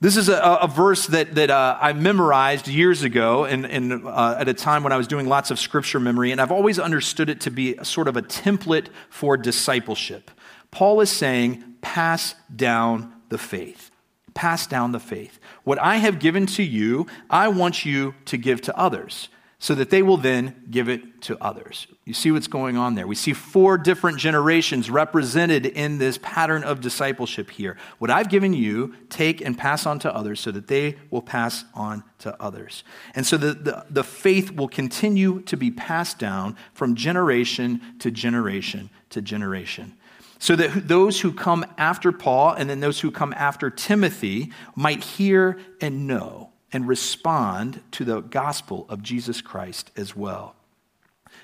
This 0.01 0.17
is 0.17 0.29
a, 0.29 0.39
a 0.63 0.69
verse 0.69 1.07
that, 1.09 1.35
that 1.35 1.51
uh, 1.51 1.77
I 1.81 1.93
memorized 1.93 2.69
years 2.69 3.03
ago 3.03 3.47
in, 3.47 4.07
uh, 4.07 4.37
at 4.39 4.47
a 4.47 4.55
time 4.55 4.85
when 4.85 4.93
I 4.93 4.97
was 4.97 5.09
doing 5.09 5.27
lots 5.27 5.51
of 5.51 5.59
scripture 5.59 5.99
memory, 5.99 6.31
and 6.31 6.41
I've 6.41 6.53
always 6.53 6.79
understood 6.79 7.29
it 7.29 7.41
to 7.43 7.51
be 7.51 7.77
sort 7.83 8.07
of 8.07 8.17
a 8.17 8.23
template 8.23 8.89
for 9.11 9.37
discipleship. 9.37 10.31
Paul 10.71 11.01
is 11.01 11.11
saying, 11.11 11.65
pass 11.81 12.37
down 12.55 13.13
the 13.29 13.39
faith. 13.39 13.91
Pass 14.35 14.69
down 14.69 14.93
the 14.93 15.01
faith. 15.01 15.41
What 15.65 15.81
I 15.81 15.97
have 15.97 16.21
given 16.21 16.47
to 16.47 16.63
you, 16.63 17.09
I 17.29 17.49
want 17.49 17.85
you 17.85 18.15
to 18.27 18.37
give 18.37 18.61
to 18.63 18.79
others. 18.79 19.29
So 19.61 19.75
that 19.75 19.91
they 19.91 20.03
will 20.03 20.17
then 20.17 20.65
give 20.71 20.89
it 20.89 21.21
to 21.21 21.37
others. 21.43 21.89
You 22.05 22.15
see 22.15 22.31
what's 22.31 22.47
going 22.47 22.77
on 22.77 22.95
there. 22.95 23.09
We 23.09 23.17
see 23.17 23.33
four 23.33 23.77
different 23.77 24.19
generations 24.19 24.89
represented 24.89 25.67
in 25.67 25.99
this 25.99 26.17
pattern 26.23 26.63
of 26.63 26.81
discipleship 26.81 27.51
here. 27.51 27.77
What 27.99 28.09
I've 28.09 28.29
given 28.29 28.53
you, 28.53 28.95
take 29.11 29.41
and 29.41 29.59
pass 29.59 29.85
on 29.85 29.99
to 30.01 30.15
others 30.15 30.39
so 30.39 30.53
that 30.53 30.69
they 30.69 30.97
will 31.11 31.23
pass 31.23 31.65
on 31.75 32.05
to 32.21 32.41
others. 32.41 32.85
And 33.17 33.27
so 33.27 33.37
the, 33.37 33.53
the, 33.55 33.87
the 33.91 34.05
faith 34.05 34.53
will 34.53 34.69
continue 34.69 35.41
to 35.43 35.57
be 35.57 35.73
passed 35.73 36.21
down 36.21 36.57
from 36.73 36.95
generation 36.95 37.81
to 37.99 38.13
generation 38.13 38.91
to 39.11 39.21
generation. 39.21 39.95
So 40.39 40.55
that 40.55 40.87
those 40.87 41.21
who 41.21 41.33
come 41.33 41.67
after 41.79 42.13
Paul 42.13 42.53
and 42.53 42.71
then 42.71 42.79
those 42.79 43.01
who 43.01 43.11
come 43.11 43.35
after 43.37 43.71
Timothy 43.71 44.53
might 44.77 45.03
hear 45.03 45.59
and 45.81 46.07
know 46.07 46.48
and 46.73 46.89
respond 46.89 47.81
to 47.93 48.05
the 48.05 48.21
gospel 48.21 48.87
of 48.89 49.03
Jesus 49.03 49.41
Christ 49.41 49.91
as 49.97 50.15
well. 50.15 50.55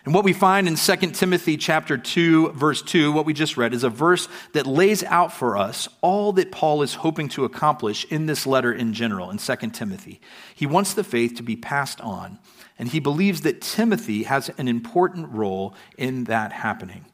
And 0.05 0.13
what 0.13 0.25
we 0.25 0.35
find 0.35 0.69
in 0.69 0.77
2 0.77 0.97
Timothy 1.13 1.57
chapter 1.57 1.97
2 1.97 2.53
verse 2.53 2.83
2, 2.83 3.13
what 3.13 3.25
we 3.25 3.33
just 3.33 3.57
read 3.57 3.73
is 3.73 3.85
a 3.85 3.91
verse 3.91 4.29
that 4.53 4.67
lays 4.67 5.03
out 5.05 5.33
for 5.33 5.57
us 5.57 5.89
all 6.03 6.33
that 6.33 6.53
Paul 6.53 6.83
is 6.83 6.97
hoping 6.97 7.29
to 7.31 7.45
accomplish 7.45 8.05
in 8.07 8.27
this 8.27 8.47
letter 8.47 8.73
in 8.73 8.93
general 8.93 9.31
in 9.31 9.39
2 9.39 9.57
Timothy. 9.71 10.21
He 10.55 10.67
wants 10.67 10.93
the 10.93 11.05
faith 11.05 11.37
to 11.37 11.43
be 11.43 11.57
passed 11.57 12.01
on, 12.03 12.39
and 12.79 12.89
he 12.89 13.01
believes 13.01 13.43
that 13.43 13.63
Timothy 13.63 14.25
has 14.25 14.51
an 14.59 14.69
important 14.69 15.31
role 15.31 15.75
in 15.97 16.25
that 16.25 16.53
happening. 16.53 17.07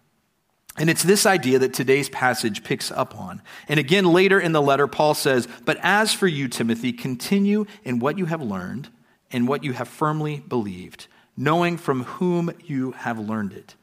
And 0.80 0.88
it's 0.88 1.02
this 1.02 1.26
idea 1.26 1.58
that 1.58 1.74
today's 1.74 2.08
passage 2.08 2.64
picks 2.64 2.90
up 2.90 3.14
on. 3.14 3.42
And 3.68 3.78
again, 3.78 4.06
later 4.06 4.40
in 4.40 4.52
the 4.52 4.62
letter, 4.62 4.86
Paul 4.86 5.12
says, 5.12 5.46
But 5.66 5.76
as 5.82 6.14
for 6.14 6.26
you, 6.26 6.48
Timothy, 6.48 6.90
continue 6.90 7.66
in 7.84 7.98
what 7.98 8.16
you 8.16 8.24
have 8.24 8.40
learned 8.40 8.88
and 9.30 9.46
what 9.46 9.62
you 9.62 9.74
have 9.74 9.88
firmly 9.88 10.38
believed, 10.40 11.06
knowing 11.36 11.76
from 11.76 12.04
whom 12.04 12.50
you 12.64 12.92
have 12.92 13.18
learned 13.18 13.52
it. 13.52 13.74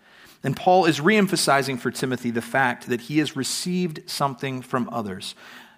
And 0.44 0.58
Paul 0.58 0.86
is 0.86 1.00
reemphasizing 1.00 1.78
for 1.78 1.92
Timothy 1.92 2.32
the 2.32 2.42
fact 2.42 2.88
that 2.88 3.02
he 3.02 3.20
has 3.20 3.36
received 3.36 4.10
something 4.10 4.64
from 4.64 4.90
others. 4.92 5.36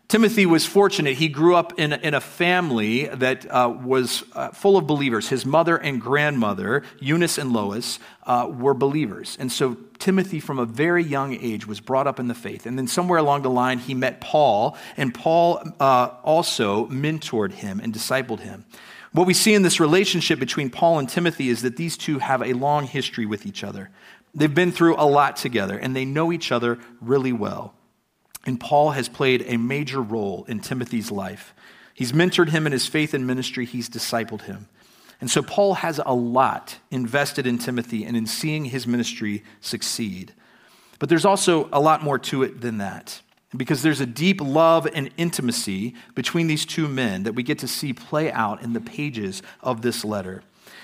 Timothy 0.10 0.48
was 0.48 0.66
fortunate. 0.66 1.18
He 1.18 1.28
grew 1.28 1.56
up 1.56 1.78
in, 1.78 1.94
in 1.94 2.16
a 2.16 2.20
family 2.20 3.06
that 3.06 3.46
uh, 3.46 3.72
was 3.80 4.24
uh, 4.34 4.50
full 4.50 4.76
of 4.76 4.88
believers. 4.88 5.30
His 5.30 5.46
mother 5.46 5.78
and 5.78 6.02
grandmother, 6.02 6.82
Eunice 7.00 7.38
and 7.38 7.54
Lois, 7.54 8.00
uh, 8.24 8.50
were 8.52 8.74
believers. 8.74 9.38
And 9.40 9.52
so 9.52 9.78
Timothy, 10.00 10.40
from 10.40 10.58
a 10.58 10.66
very 10.66 11.04
young 11.04 11.36
age, 11.36 11.68
was 11.68 11.80
brought 11.80 12.08
up 12.08 12.20
in 12.20 12.28
the 12.28 12.34
faith. 12.34 12.66
And 12.66 12.76
then 12.76 12.88
somewhere 12.88 13.20
along 13.20 13.44
the 13.44 13.52
line, 13.52 13.78
he 13.78 13.94
met 13.94 14.20
Paul, 14.20 14.76
and 14.98 15.14
Paul 15.14 15.62
uh, 15.80 16.10
also 16.24 16.88
mentored 16.88 17.52
him 17.52 17.80
and 17.80 17.94
discipled 17.94 18.40
him. 18.40 18.66
What 19.12 19.28
we 19.28 19.36
see 19.36 19.54
in 19.54 19.62
this 19.62 19.80
relationship 19.80 20.40
between 20.40 20.72
Paul 20.72 20.98
and 20.98 21.08
Timothy 21.08 21.50
is 21.50 21.62
that 21.62 21.78
these 21.78 21.96
two 21.96 22.18
have 22.18 22.42
a 22.42 22.54
long 22.54 22.88
history 22.88 23.28
with 23.28 23.46
each 23.46 23.64
other. 23.64 23.92
They've 24.34 24.54
been 24.54 24.72
through 24.72 24.96
a 24.96 25.06
lot 25.06 25.36
together, 25.36 25.78
and 25.78 25.96
they 25.96 26.06
know 26.06 26.32
each 26.32 26.52
other 26.52 26.80
really 27.00 27.32
well. 27.32 27.76
And 28.50 28.60
Paul 28.60 28.90
has 28.92 29.08
played 29.08 29.44
a 29.46 29.58
major 29.58 30.02
role 30.02 30.44
in 30.48 30.60
Timothy's 30.60 31.12
life. 31.12 31.54
He's 31.94 32.14
mentored 32.14 32.50
him 32.50 32.66
in 32.66 32.72
his 32.72 32.88
faith 32.88 33.14
and 33.14 33.28
ministry, 33.28 33.64
he's 33.64 33.88
discipled 33.88 34.42
him. 34.42 34.68
And 35.22 35.30
so 35.30 35.44
Paul 35.44 35.76
has 35.76 36.02
a 36.04 36.16
lot 36.16 36.78
invested 36.90 37.46
in 37.46 37.60
Timothy 37.60 38.04
and 38.04 38.18
in 38.18 38.26
seeing 38.26 38.66
his 38.66 38.88
ministry 38.88 39.44
succeed. 39.62 40.34
But 40.98 41.10
there's 41.10 41.26
also 41.26 41.70
a 41.72 41.80
lot 41.80 42.02
more 42.02 42.18
to 42.18 42.42
it 42.42 42.62
than 42.62 42.80
that. 42.80 43.22
Because 43.56 43.84
there's 43.84 44.02
a 44.02 44.08
deep 44.08 44.42
love 44.42 44.88
and 44.96 45.12
intimacy 45.16 45.94
between 46.16 46.48
these 46.48 46.66
two 46.66 46.88
men 46.88 47.22
that 47.26 47.36
we 47.36 47.44
get 47.44 47.60
to 47.60 47.68
see 47.68 47.94
play 47.94 48.32
out 48.32 48.64
in 48.64 48.74
the 48.74 48.82
pages 48.82 49.44
of 49.62 49.84
this 49.84 50.04
letter. 50.04 50.42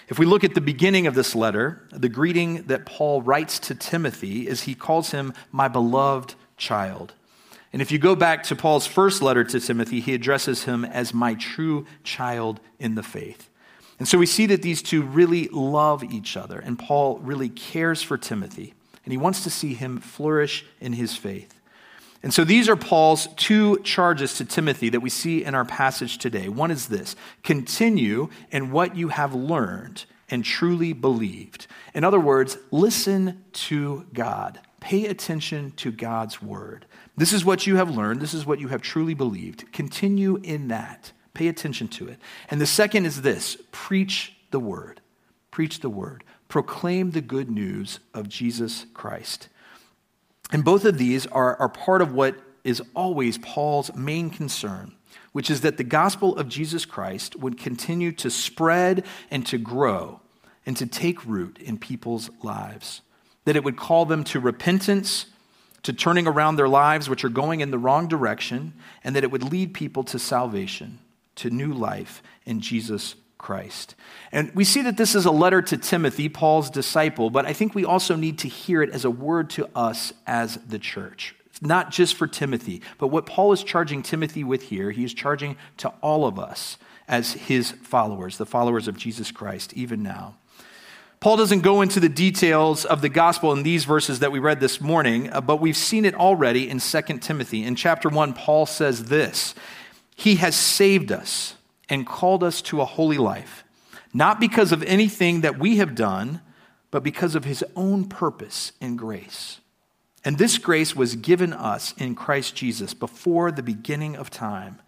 If 0.07 0.19
we 0.19 0.27
look 0.27 0.43
at 0.43 0.53
the 0.53 0.61
beginning 0.61 1.07
of 1.07 1.15
this 1.15 1.33
letter, 1.33 1.81
the 1.89 2.09
greeting 2.09 2.67
that 2.67 2.85
Paul 2.85 3.23
writes 3.23 3.57
to 3.57 3.73
Timothy 3.73 4.47
is 4.47 4.61
he 4.61 4.75
calls 4.75 5.09
him 5.09 5.33
my 5.51 5.67
beloved 5.67 6.35
child. 6.57 7.13
And 7.75 7.81
if 7.81 7.91
you 7.91 7.99
go 7.99 8.15
back 8.15 8.43
to 8.43 8.55
Paul's 8.55 8.87
first 8.87 9.21
letter 9.21 9.43
to 9.43 9.59
Timothy, 9.59 9.99
he 9.99 10.13
addresses 10.13 10.63
him 10.63 10.85
as 10.85 11.13
my 11.13 11.33
true 11.33 11.85
child 12.05 12.61
in 12.79 12.95
the 12.95 13.03
faith. 13.03 13.49
And 13.99 14.07
so 14.07 14.17
we 14.17 14.25
see 14.25 14.45
that 14.45 14.61
these 14.61 14.81
two 14.81 15.01
really 15.01 15.49
love 15.49 16.01
each 16.01 16.37
other, 16.37 16.57
and 16.57 16.79
Paul 16.79 17.17
really 17.17 17.49
cares 17.49 18.01
for 18.01 18.17
Timothy, 18.17 18.73
and 19.03 19.11
he 19.11 19.17
wants 19.17 19.43
to 19.43 19.49
see 19.49 19.73
him 19.73 19.99
flourish 19.99 20.63
in 20.79 20.93
his 20.93 21.17
faith. 21.17 21.59
And 22.23 22.33
so 22.33 22.45
these 22.45 22.69
are 22.69 22.77
Paul's 22.77 23.27
two 23.35 23.79
charges 23.79 24.37
to 24.37 24.45
Timothy 24.45 24.87
that 24.87 25.01
we 25.01 25.09
see 25.09 25.43
in 25.43 25.53
our 25.53 25.65
passage 25.65 26.17
today. 26.17 26.47
One 26.47 26.71
is 26.71 26.87
this 26.87 27.17
continue 27.43 28.29
in 28.51 28.71
what 28.71 28.95
you 28.95 29.09
have 29.09 29.35
learned 29.35 30.05
and 30.29 30.45
truly 30.45 30.93
believed. 30.93 31.67
In 31.93 32.05
other 32.05 32.21
words, 32.21 32.57
listen 32.71 33.43
to 33.51 34.05
God, 34.13 34.61
pay 34.79 35.07
attention 35.07 35.71
to 35.71 35.91
God's 35.91 36.41
word. 36.41 36.85
This 37.17 37.33
is 37.33 37.45
what 37.45 37.65
you 37.65 37.77
have 37.77 37.95
learned. 37.95 38.21
This 38.21 38.33
is 38.33 38.45
what 38.45 38.59
you 38.59 38.67
have 38.69 38.81
truly 38.81 39.13
believed. 39.13 39.71
Continue 39.71 40.37
in 40.37 40.67
that. 40.67 41.11
Pay 41.33 41.47
attention 41.47 41.87
to 41.89 42.07
it. 42.07 42.19
And 42.49 42.59
the 42.59 42.65
second 42.65 43.05
is 43.05 43.21
this 43.21 43.57
preach 43.71 44.35
the 44.51 44.59
word. 44.59 45.01
Preach 45.51 45.79
the 45.79 45.89
word. 45.89 46.23
Proclaim 46.47 47.11
the 47.11 47.21
good 47.21 47.49
news 47.49 47.99
of 48.13 48.29
Jesus 48.29 48.85
Christ. 48.93 49.49
And 50.51 50.63
both 50.63 50.85
of 50.85 50.97
these 50.97 51.25
are, 51.27 51.55
are 51.57 51.69
part 51.69 52.01
of 52.01 52.13
what 52.13 52.35
is 52.63 52.81
always 52.95 53.37
Paul's 53.37 53.93
main 53.95 54.29
concern, 54.29 54.93
which 55.31 55.49
is 55.49 55.61
that 55.61 55.77
the 55.77 55.83
gospel 55.83 56.35
of 56.35 56.49
Jesus 56.49 56.85
Christ 56.85 57.35
would 57.37 57.57
continue 57.57 58.11
to 58.13 58.29
spread 58.29 59.05
and 59.31 59.45
to 59.47 59.57
grow 59.57 60.19
and 60.65 60.75
to 60.77 60.85
take 60.85 61.25
root 61.25 61.57
in 61.59 61.77
people's 61.77 62.29
lives, 62.43 63.01
that 63.45 63.55
it 63.55 63.63
would 63.63 63.77
call 63.77 64.05
them 64.05 64.23
to 64.25 64.39
repentance 64.39 65.27
to 65.85 65.93
turning 65.93 66.27
around 66.27 66.55
their 66.55 66.67
lives, 66.67 67.07
which 67.07 67.23
are 67.23 67.29
going 67.29 67.61
in 67.61 67.69
the 67.69 67.77
wrong 67.77 68.07
direction, 68.07 68.73
and 69.03 69.15
that 69.15 69.23
it 69.23 69.29
would 69.29 69.43
lead 69.43 69.71
people 69.71 70.03
to 70.03 70.17
salvation, 70.17 70.97
to 71.35 71.51
new 71.51 71.71
life 71.71 72.23
in 72.43 72.59
Jesus 72.59 73.13
Christ. 73.37 73.93
And 74.31 74.51
we 74.55 74.63
see 74.63 74.81
that 74.81 74.97
this 74.97 75.13
is 75.13 75.25
a 75.25 75.31
letter 75.31 75.61
to 75.61 75.77
Timothy, 75.77 76.27
Paul's 76.27 76.71
disciple, 76.71 77.29
but 77.29 77.45
I 77.45 77.53
think 77.53 77.75
we 77.75 77.85
also 77.85 78.15
need 78.15 78.39
to 78.39 78.47
hear 78.47 78.81
it 78.81 78.89
as 78.89 79.05
a 79.05 79.11
word 79.11 79.51
to 79.51 79.69
us 79.75 80.11
as 80.25 80.55
the 80.67 80.79
church. 80.79 81.35
Not 81.61 81.91
just 81.91 82.15
for 82.15 82.25
Timothy, 82.25 82.81
but 82.97 83.09
what 83.09 83.27
Paul 83.27 83.53
is 83.53 83.63
charging 83.63 84.01
Timothy 84.01 84.43
with 84.43 84.63
here, 84.63 84.89
he 84.89 85.03
is 85.03 85.13
charging 85.13 85.55
to 85.77 85.89
all 86.01 86.25
of 86.25 86.39
us 86.39 86.79
as 87.07 87.33
his 87.33 87.69
followers, 87.69 88.39
the 88.39 88.45
followers 88.47 88.87
of 88.87 88.97
Jesus 88.97 89.29
Christ, 89.29 89.71
even 89.73 90.01
now. 90.01 90.35
Paul 91.25 91.37
doesn't 91.37 91.61
go 91.61 91.81
into 91.81 91.99
the 91.99 92.07
details 92.07 92.85
of 92.85 93.01
the 93.01 93.09
gospel 93.09 93.51
in 93.51 93.63
these 93.63 93.83
verses 93.83 94.19
that 94.19 94.31
we 94.31 94.37
read 94.37 94.59
this 94.59 94.79
morning, 94.79 95.33
uh, 95.33 95.41
but 95.41 95.59
we've 95.59 95.75
seen 95.75 96.05
it 96.05 96.13
already 96.13 96.69
in 96.69 96.77
2 96.77 97.01
Timothy. 97.17 97.63
In 97.63 97.75
chapter 97.75 98.09
1, 98.09 98.33
Paul 98.33 98.67
says 98.67 99.05
this 99.05 99.55
He 100.15 100.35
has 100.35 100.55
saved 100.55 101.11
us 101.11 101.55
and 101.89 102.05
called 102.05 102.43
us 102.43 102.61
to 102.61 102.79
a 102.79 102.85
holy 102.85 103.17
life, 103.17 103.63
not 104.13 104.39
because 104.39 104.71
of 104.71 104.83
anything 104.83 105.41
that 105.41 105.57
we 105.57 105.77
have 105.77 105.95
done, 105.95 106.41
but 106.91 107.01
because 107.01 107.33
of 107.33 107.43
his 107.43 107.65
own 107.75 108.07
purpose 108.07 108.73
and 108.79 108.95
grace. 108.95 109.61
And 110.23 110.37
this 110.37 110.59
grace 110.59 110.95
was 110.95 111.15
given 111.15 111.53
us 111.53 111.95
in 111.97 112.13
Christ 112.13 112.55
Jesus 112.55 112.93
before 112.93 113.51
the 113.51 113.63
beginning 113.63 114.15
of 114.15 114.29
time, 114.29 114.79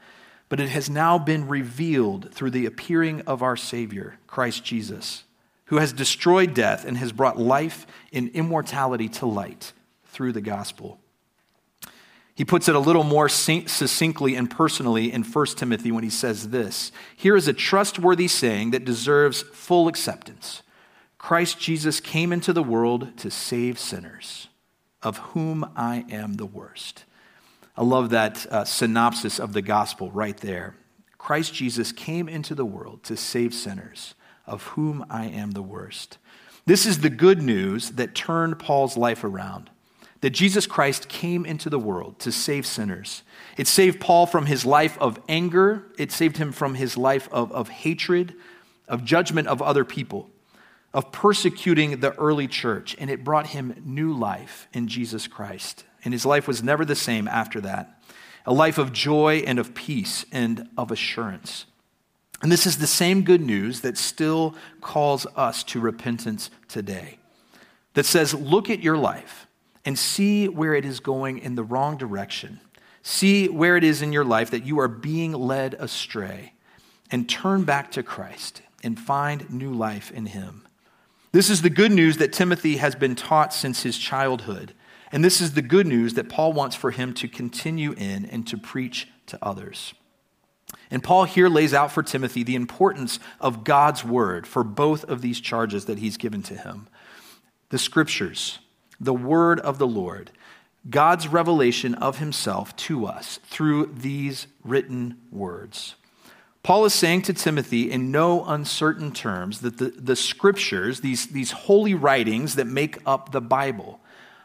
but 0.49 0.59
it 0.59 0.69
has 0.69 0.87
now 0.87 1.17
been 1.17 1.47
revealed 1.47 2.31
through 2.31 2.51
the 2.51 2.67
appearing 2.67 3.21
of 3.21 3.41
our 3.41 3.57
Savior, 3.57 4.19
Christ 4.27 4.63
Jesus 4.63 5.23
who 5.67 5.77
has 5.77 5.93
destroyed 5.93 6.53
death 6.53 6.85
and 6.85 6.97
has 6.97 7.11
brought 7.11 7.37
life 7.37 7.85
and 8.11 8.29
immortality 8.29 9.09
to 9.09 9.25
light 9.25 9.73
through 10.05 10.33
the 10.33 10.41
gospel. 10.41 10.99
He 12.35 12.45
puts 12.45 12.69
it 12.69 12.75
a 12.75 12.79
little 12.79 13.03
more 13.03 13.29
succinctly 13.29 14.35
and 14.35 14.49
personally 14.49 15.11
in 15.11 15.23
1 15.23 15.45
Timothy 15.47 15.91
when 15.91 16.03
he 16.03 16.09
says 16.09 16.49
this 16.49 16.91
Here 17.15 17.35
is 17.35 17.47
a 17.47 17.53
trustworthy 17.53 18.27
saying 18.27 18.71
that 18.71 18.85
deserves 18.85 19.41
full 19.41 19.87
acceptance 19.87 20.61
Christ 21.17 21.59
Jesus 21.59 21.99
came 21.99 22.31
into 22.31 22.53
the 22.53 22.63
world 22.63 23.17
to 23.17 23.31
save 23.31 23.79
sinners, 23.79 24.47
of 25.01 25.17
whom 25.17 25.69
I 25.75 26.05
am 26.09 26.35
the 26.35 26.45
worst. 26.45 27.03
I 27.75 27.83
love 27.83 28.11
that 28.11 28.45
uh, 28.51 28.65
synopsis 28.65 29.39
of 29.39 29.53
the 29.53 29.61
gospel 29.61 30.11
right 30.11 30.37
there. 30.37 30.75
Christ 31.17 31.53
Jesus 31.53 31.91
came 31.91 32.29
into 32.29 32.55
the 32.55 32.65
world 32.65 33.03
to 33.03 33.17
save 33.17 33.53
sinners 33.53 34.15
of 34.47 34.63
whom 34.63 35.05
I 35.09 35.25
am 35.25 35.51
the 35.51 35.61
worst. 35.61 36.17
This 36.65 36.85
is 36.85 36.99
the 36.99 37.09
good 37.09 37.41
news 37.41 37.91
that 37.91 38.15
turned 38.15 38.59
Paul's 38.59 38.97
life 38.97 39.23
around. 39.23 39.69
That 40.21 40.31
Jesus 40.31 40.65
Christ 40.65 41.07
came 41.07 41.45
into 41.45 41.69
the 41.69 41.79
world 41.79 42.19
to 42.19 42.31
save 42.31 42.65
sinners. 42.65 43.23
It 43.55 43.67
saved 43.67 43.99
Paul 43.99 44.25
from 44.25 44.47
his 44.47 44.65
life 44.65 44.97
of 44.97 45.19
anger. 45.29 45.85
It 45.97 46.11
saved 46.11 46.37
him 46.37 46.51
from 46.51 46.75
his 46.75 46.97
life 46.97 47.29
of, 47.31 47.51
of 47.51 47.69
hatred, 47.69 48.33
of 48.87 49.05
judgment 49.05 49.47
of 49.47 49.61
other 49.61 49.85
people, 49.85 50.29
of 50.93 51.11
persecuting 51.11 51.99
the 51.99 52.13
early 52.15 52.47
church. 52.47 52.95
And 52.99 53.11
it 53.11 53.23
brought 53.23 53.47
him 53.47 53.81
new 53.85 54.11
life 54.11 54.67
in 54.73 54.87
Jesus 54.87 55.27
Christ. 55.27 55.85
And 56.03 56.13
his 56.13 56.25
life 56.25 56.47
was 56.47 56.63
never 56.63 56.83
the 56.83 56.95
same 56.95 57.27
after 57.27 57.61
that 57.61 57.93
a 58.47 58.53
life 58.53 58.77
of 58.77 58.93
joy 58.93 59.43
and 59.45 59.59
of 59.59 59.75
peace 59.75 60.25
and 60.31 60.69
of 60.77 60.89
assurance. 60.89 61.65
And 62.41 62.51
this 62.51 62.65
is 62.65 62.77
the 62.77 62.87
same 62.87 63.23
good 63.23 63.41
news 63.41 63.81
that 63.81 63.97
still 63.97 64.55
calls 64.81 65.25
us 65.35 65.63
to 65.65 65.79
repentance 65.79 66.49
today. 66.67 67.17
That 67.93 68.05
says, 68.05 68.33
look 68.33 68.69
at 68.69 68.83
your 68.83 68.97
life 68.97 69.47
and 69.85 69.97
see 69.97 70.47
where 70.47 70.75
it 70.75 70.85
is 70.85 70.99
going 70.99 71.39
in 71.39 71.55
the 71.55 71.63
wrong 71.63 71.97
direction. 71.97 72.59
See 73.01 73.47
where 73.47 73.77
it 73.77 73.83
is 73.83 74.01
in 74.01 74.13
your 74.13 74.25
life 74.25 74.51
that 74.51 74.65
you 74.65 74.79
are 74.79 74.87
being 74.87 75.31
led 75.31 75.73
astray 75.75 76.53
and 77.09 77.27
turn 77.27 77.63
back 77.63 77.91
to 77.91 78.03
Christ 78.03 78.61
and 78.83 78.99
find 78.99 79.49
new 79.49 79.73
life 79.73 80.11
in 80.11 80.27
Him. 80.27 80.67
This 81.31 81.49
is 81.49 81.61
the 81.61 81.69
good 81.69 81.91
news 81.91 82.17
that 82.17 82.33
Timothy 82.33 82.77
has 82.77 82.95
been 82.95 83.15
taught 83.15 83.53
since 83.53 83.83
his 83.83 83.97
childhood. 83.97 84.73
And 85.11 85.23
this 85.23 85.39
is 85.39 85.53
the 85.53 85.61
good 85.61 85.87
news 85.87 86.15
that 86.15 86.29
Paul 86.29 86.53
wants 86.53 86.75
for 86.75 86.91
him 86.91 87.13
to 87.15 87.27
continue 87.27 87.93
in 87.93 88.25
and 88.25 88.47
to 88.47 88.57
preach 88.57 89.07
to 89.27 89.37
others. 89.41 89.93
And 90.89 91.03
Paul 91.03 91.25
here 91.25 91.49
lays 91.49 91.73
out 91.73 91.91
for 91.91 92.03
Timothy 92.03 92.43
the 92.43 92.55
importance 92.55 93.19
of 93.39 93.63
God's 93.63 94.03
word 94.03 94.47
for 94.47 94.63
both 94.63 95.03
of 95.05 95.21
these 95.21 95.41
charges 95.41 95.85
that 95.85 95.99
he's 95.99 96.17
given 96.17 96.41
to 96.43 96.55
him 96.55 96.87
the 97.69 97.77
scriptures, 97.77 98.59
the 98.97 99.13
word 99.13 99.59
of 99.59 99.77
the 99.77 99.87
Lord, 99.87 100.31
God's 100.89 101.27
revelation 101.27 101.95
of 101.95 102.19
himself 102.19 102.73
to 102.77 103.05
us 103.05 103.39
through 103.43 103.87
these 103.87 104.47
written 104.63 105.17
words. 105.31 105.95
Paul 106.63 106.85
is 106.85 106.93
saying 106.93 107.23
to 107.23 107.33
Timothy 107.33 107.91
in 107.91 108.11
no 108.11 108.45
uncertain 108.45 109.11
terms 109.11 109.61
that 109.61 109.77
the, 109.77 109.89
the 109.89 110.15
scriptures, 110.15 111.01
these, 111.01 111.27
these 111.27 111.51
holy 111.51 111.93
writings 111.93 112.55
that 112.55 112.67
make 112.67 112.97
up 113.05 113.31
the 113.31 113.41
Bible, 113.41 113.99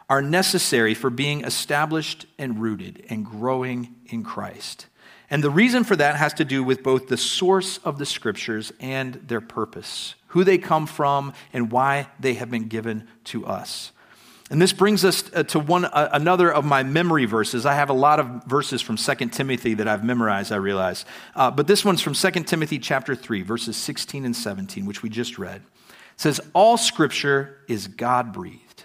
are 0.08 0.22
necessary 0.22 0.94
for 0.94 1.11
being 1.11 1.44
established 1.44 2.26
and 2.38 2.61
rooted 2.61 3.04
and 3.08 3.25
growing 3.25 3.94
in 4.06 4.22
Christ. 4.22 4.87
And 5.32 5.42
the 5.42 5.48
reason 5.48 5.82
for 5.82 5.96
that 5.96 6.16
has 6.16 6.34
to 6.34 6.44
do 6.44 6.62
with 6.62 6.82
both 6.82 7.08
the 7.08 7.16
source 7.16 7.78
of 7.78 7.96
the 7.96 8.04
scriptures 8.04 8.70
and 8.78 9.14
their 9.14 9.40
purpose, 9.40 10.14
who 10.26 10.44
they 10.44 10.58
come 10.58 10.86
from, 10.86 11.32
and 11.54 11.72
why 11.72 12.08
they 12.20 12.34
have 12.34 12.50
been 12.50 12.68
given 12.68 13.08
to 13.24 13.46
us. 13.46 13.92
And 14.50 14.60
this 14.60 14.74
brings 14.74 15.06
us 15.06 15.24
uh, 15.32 15.44
to 15.44 15.58
one 15.58 15.86
uh, 15.86 16.10
another 16.12 16.52
of 16.52 16.66
my 16.66 16.82
memory 16.82 17.24
verses. 17.24 17.64
I 17.64 17.76
have 17.76 17.88
a 17.88 17.94
lot 17.94 18.20
of 18.20 18.44
verses 18.44 18.82
from 18.82 18.98
2 18.98 19.14
Timothy 19.28 19.72
that 19.72 19.88
I've 19.88 20.04
memorized, 20.04 20.52
I 20.52 20.56
realize. 20.56 21.06
Uh, 21.34 21.50
but 21.50 21.66
this 21.66 21.82
one's 21.82 22.02
from 22.02 22.12
2 22.12 22.30
Timothy 22.44 22.78
chapter 22.78 23.14
3, 23.14 23.40
verses 23.40 23.74
16 23.78 24.26
and 24.26 24.36
17, 24.36 24.84
which 24.84 25.02
we 25.02 25.08
just 25.08 25.38
read. 25.38 25.62
It 25.62 26.20
says, 26.20 26.42
All 26.52 26.76
scripture 26.76 27.60
is 27.68 27.86
God 27.86 28.34
breathed 28.34 28.84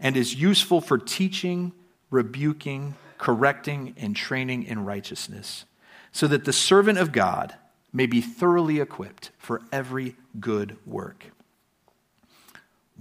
and 0.00 0.16
is 0.16 0.34
useful 0.34 0.80
for 0.80 0.98
teaching, 0.98 1.70
rebuking, 2.10 2.96
correcting, 3.16 3.94
and 3.96 4.16
training 4.16 4.64
in 4.64 4.84
righteousness, 4.84 5.66
so 6.14 6.28
that 6.28 6.44
the 6.44 6.52
servant 6.52 6.96
of 6.96 7.10
God 7.10 7.56
may 7.92 8.06
be 8.06 8.20
thoroughly 8.20 8.78
equipped 8.78 9.32
for 9.36 9.60
every 9.72 10.14
good 10.38 10.76
work. 10.86 11.26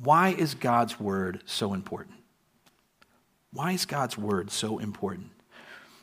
Why 0.02 0.30
is 0.30 0.56
God's 0.56 1.00
word 1.00 1.44
so 1.46 1.76
important? 1.76 2.18
Why 3.52 3.74
is 3.74 3.86
God's 3.86 4.18
word 4.18 4.50
so 4.50 4.80
important? 4.80 5.30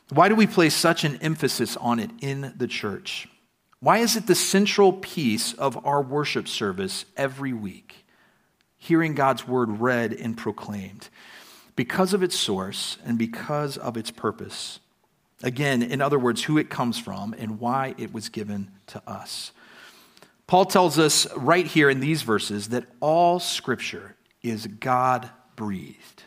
Why 0.09 0.29
do 0.29 0.35
we 0.35 0.47
place 0.47 0.73
such 0.73 1.03
an 1.03 1.17
emphasis 1.17 1.75
on 1.75 1.99
it 1.99 2.11
in 2.21 2.53
the 2.55 2.67
church? 2.67 3.27
Why 3.81 3.97
is 3.97 4.15
it 4.15 4.25
the 4.25 4.33
central 4.33 4.93
piece 4.93 5.51
of 5.51 5.85
our 5.85 6.01
worship 6.01 6.47
service 6.47 7.03
every 7.17 7.51
week? 7.51 8.05
Hearing 8.77 9.15
God's 9.15 9.45
word 9.45 9.81
read 9.81 10.13
and 10.13 10.37
proclaimed. 10.37 11.09
Because 11.75 12.13
of 12.13 12.23
its 12.23 12.37
source 12.37 12.97
and 13.05 13.17
because 13.17 13.75
of 13.75 13.97
its 13.97 14.11
purpose. 14.11 14.79
Again, 15.43 15.81
in 15.81 16.01
other 16.01 16.19
words, 16.19 16.43
who 16.43 16.57
it 16.57 16.69
comes 16.69 16.99
from 16.99 17.33
and 17.37 17.59
why 17.59 17.95
it 17.97 18.13
was 18.13 18.29
given 18.29 18.71
to 18.87 19.01
us. 19.07 19.51
Paul 20.47 20.65
tells 20.65 20.99
us 20.99 21.31
right 21.35 21.65
here 21.65 21.89
in 21.89 21.99
these 21.99 22.21
verses 22.23 22.69
that 22.69 22.85
all 22.99 23.39
scripture 23.39 24.15
is 24.41 24.67
God 24.67 25.29
breathed. 25.55 26.23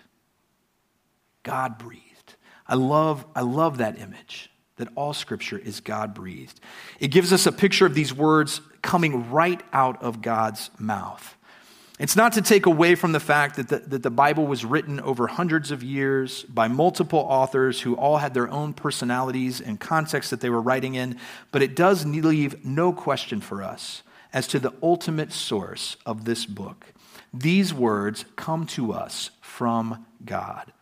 God 1.43 1.79
breathed. 1.79 2.35
I 2.67 2.75
love, 2.75 3.27
I 3.35 3.43
love 3.43 3.79
that 3.79 3.99
image 3.99 4.51
that 4.77 4.89
all 4.97 5.13
scripture 5.13 5.59
is 5.59 5.81
God 5.81 6.15
breathed. 6.15 6.61
It 6.99 7.09
gives 7.09 7.33
us 7.33 7.47
a 7.47 7.53
picture 7.53 7.87
of 7.87 7.95
these 7.95 8.13
words 8.13 8.61
coming 8.83 9.31
right 9.31 9.63
out 9.73 10.03
of 10.03 10.21
God's 10.21 10.71
mouth. 10.79 11.37
It's 12.01 12.17
not 12.17 12.33
to 12.33 12.43
take 12.43 12.67
away 12.67 12.97
from 12.97 13.13
the 13.13 13.21
fact 13.21 13.55
that 13.57 13.69
the, 13.69 13.79
that 13.79 14.03
the 14.03 14.11
Bible 14.11 14.49
was 14.49 14.65
written 14.65 14.99
over 14.99 15.29
hundreds 15.29 15.71
of 15.71 15.85
years 15.85 16.43
by 16.45 16.67
multiple 16.67 17.21
authors 17.21 17.83
who 17.83 17.95
all 17.95 18.19
had 18.19 18.35
their 18.35 18.51
own 18.51 18.73
personalities 18.73 19.61
and 19.61 19.79
contexts 19.79 20.31
that 20.31 20.41
they 20.41 20.51
were 20.51 20.61
writing 20.61 20.97
in, 20.97 21.19
but 21.53 21.63
it 21.63 21.77
does 21.77 22.05
leave 22.05 22.65
no 22.65 22.93
question 22.93 23.41
for 23.41 23.63
us 23.63 24.03
as 24.33 24.49
to 24.49 24.59
the 24.59 24.75
ultimate 24.83 25.33
source 25.33 25.97
of 26.05 26.25
this 26.25 26.47
book. 26.47 26.87
These 27.33 27.73
words 27.73 28.25
come 28.35 28.67
to 28.69 28.93
us 28.93 29.31
from 29.41 30.05
God. 30.25 30.73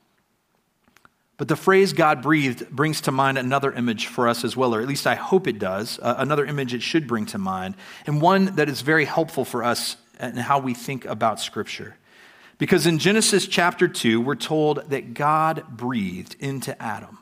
But 1.37 1.49
the 1.49 1.57
phrase 1.57 1.93
God 1.93 2.23
breathed 2.23 2.71
brings 2.71 3.03
to 3.03 3.13
mind 3.13 3.37
another 3.37 3.73
image 3.73 4.07
for 4.07 4.29
us 4.29 4.45
as 4.45 4.57
well, 4.57 4.75
or 4.75 4.81
at 4.81 4.89
least 4.89 5.07
I 5.07 5.17
hope 5.17 5.47
it 5.47 5.59
does, 5.59 5.99
uh, 6.01 6.15
another 6.17 6.47
image 6.47 6.73
it 6.73 6.83
should 6.83 7.07
bring 7.07 7.27
to 7.27 7.39
mind, 7.39 7.75
and 8.07 8.23
one 8.23 8.55
that 8.57 8.69
is 8.69 8.81
very 8.81 9.05
helpful 9.05 9.45
for 9.45 9.63
us 9.65 9.97
in 10.23 10.37
how 10.37 10.59
we 10.59 10.75
think 10.75 11.05
about 11.05 11.41
Scripture. 11.41 11.97
Because 12.59 12.87
in 12.87 12.99
Genesis 12.99 13.47
chapter 13.47 13.89
2, 13.89 14.21
we're 14.21 14.37
told 14.37 14.91
that 14.91 15.15
God 15.15 15.65
breathed 15.69 16.37
into 16.39 16.81
Adam. 16.81 17.19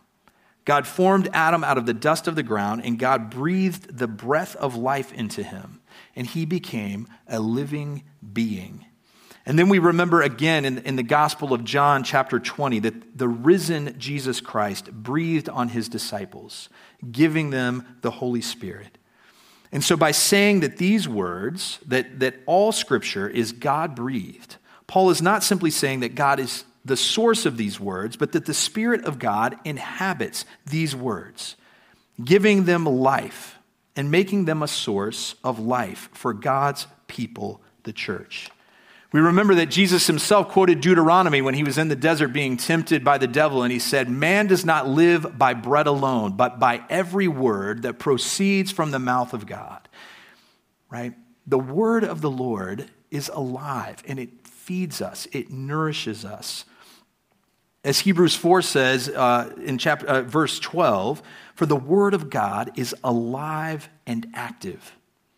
God 0.67 0.87
formed 0.87 1.29
Adam 1.33 1.65
out 1.65 1.79
of 1.79 1.87
the 1.87 1.95
dust 1.95 2.29
of 2.29 2.37
the 2.37 2.43
ground, 2.43 2.83
and 2.85 2.99
God 2.99 3.31
breathed 3.31 3.97
the 3.97 4.07
breath 4.07 4.55
of 4.57 4.77
life 4.77 5.13
into 5.13 5.43
him 5.43 5.81
and 6.17 6.27
he 6.27 6.45
became 6.45 7.09
a 7.27 7.41
living 7.41 8.05
being. 8.33 8.85
And 9.47 9.59
then 9.59 9.69
we 9.69 9.79
remember 9.79 10.23
again 10.23 10.65
in, 10.65 10.79
in 10.79 10.97
the 10.97 11.03
Gospel 11.03 11.53
of 11.53 11.65
John, 11.65 12.05
chapter 12.05 12.39
20, 12.39 12.81
that 12.81 13.19
the 13.19 13.29
risen 13.29 13.99
Jesus 13.99 14.41
Christ 14.41 14.93
breathed 14.93 15.49
on 15.49 15.71
his 15.71 15.89
disciples, 15.89 16.69
giving 17.11 17.51
them 17.51 17.97
the 18.03 18.11
Holy 18.11 18.43
Spirit. 18.43 18.99
And 19.73 19.85
so, 19.85 19.97
by 19.97 20.11
saying 20.11 20.61
that 20.61 20.79
these 20.79 21.09
words, 21.09 21.79
that, 21.87 22.21
that 22.21 22.37
all 22.47 22.73
scripture 22.73 23.29
is 23.29 23.53
God 23.53 23.95
breathed, 23.95 24.57
Paul 24.87 25.11
is 25.11 25.23
not 25.23 25.45
simply 25.45 25.71
saying 25.71 26.01
that 26.01 26.17
God 26.17 26.41
is 26.41 26.65
the 26.85 26.97
source 26.97 27.47
of 27.47 27.57
these 27.57 27.79
words, 27.79 28.17
but 28.17 28.33
that 28.33 28.47
the 28.47 28.55
Spirit 28.55 29.05
of 29.05 29.19
God 29.19 29.57
inhabits 29.65 30.45
these 30.67 30.97
words, 30.97 31.57
giving 32.25 32.65
them 32.65 32.85
life 32.85 33.59
and 33.95 34.11
making 34.11 34.47
them 34.47 34.63
a 34.63 34.69
source 34.69 35.35
of 35.45 35.59
life 35.59 36.09
for 36.13 36.33
God's 36.33 36.87
people, 37.07 37.61
the 37.85 37.93
church. 37.93 38.51
We 39.13 39.21
remember 39.21 39.57
that 39.57 39.71
Jesus 39.71 40.07
himself 40.07 40.49
quoted 40.49 40.81
Deuteronomy 40.81 41.43
when 41.43 41.55
he 41.55 41.65
was 41.65 41.79
in 41.79 41.89
the 41.89 41.97
desert 41.97 42.29
being 42.29 42.57
tempted 42.57 43.05
by 43.05 43.19
the 43.19 43.27
devil, 43.27 43.63
and 43.65 43.73
he 43.73 43.81
said, 43.81 44.09
Man 44.09 44.47
does 44.47 44.65
not 44.65 44.87
live 44.87 45.37
by 45.37 45.53
bread 45.55 45.89
alone, 45.89 46.37
but 46.37 46.61
by 46.61 46.83
every 46.89 47.27
word 47.27 47.83
that 47.83 47.99
proceeds 47.99 48.71
from 48.71 48.93
the 48.93 49.01
mouth 49.01 49.35
of 49.35 49.47
God. 49.47 49.89
Right? 50.89 51.15
The 51.47 51.59
word 51.59 52.05
of 52.05 52.21
the 52.21 52.31
Lord 52.31 52.89
is 53.11 53.29
alive 53.35 54.03
and 54.07 54.19
it 54.21 54.47
feeds 54.47 55.03
us, 55.03 55.27
it 55.33 55.51
nourishes 55.51 56.25
us. 56.25 56.65
As 57.83 58.01
Hebrews 58.01 58.37
4 58.37 58.63
says 58.63 59.09
uh, 59.09 59.53
in 59.65 59.79
chapter, 59.79 60.07
uh, 60.07 60.23
verse 60.23 60.61
12, 60.61 61.23
for 61.55 61.67
the 61.67 61.77
word 61.77 62.15
of 62.15 62.31
God 62.31 62.71
is 62.77 62.95
alive 63.03 63.89
and 64.07 64.29
active, 64.35 64.97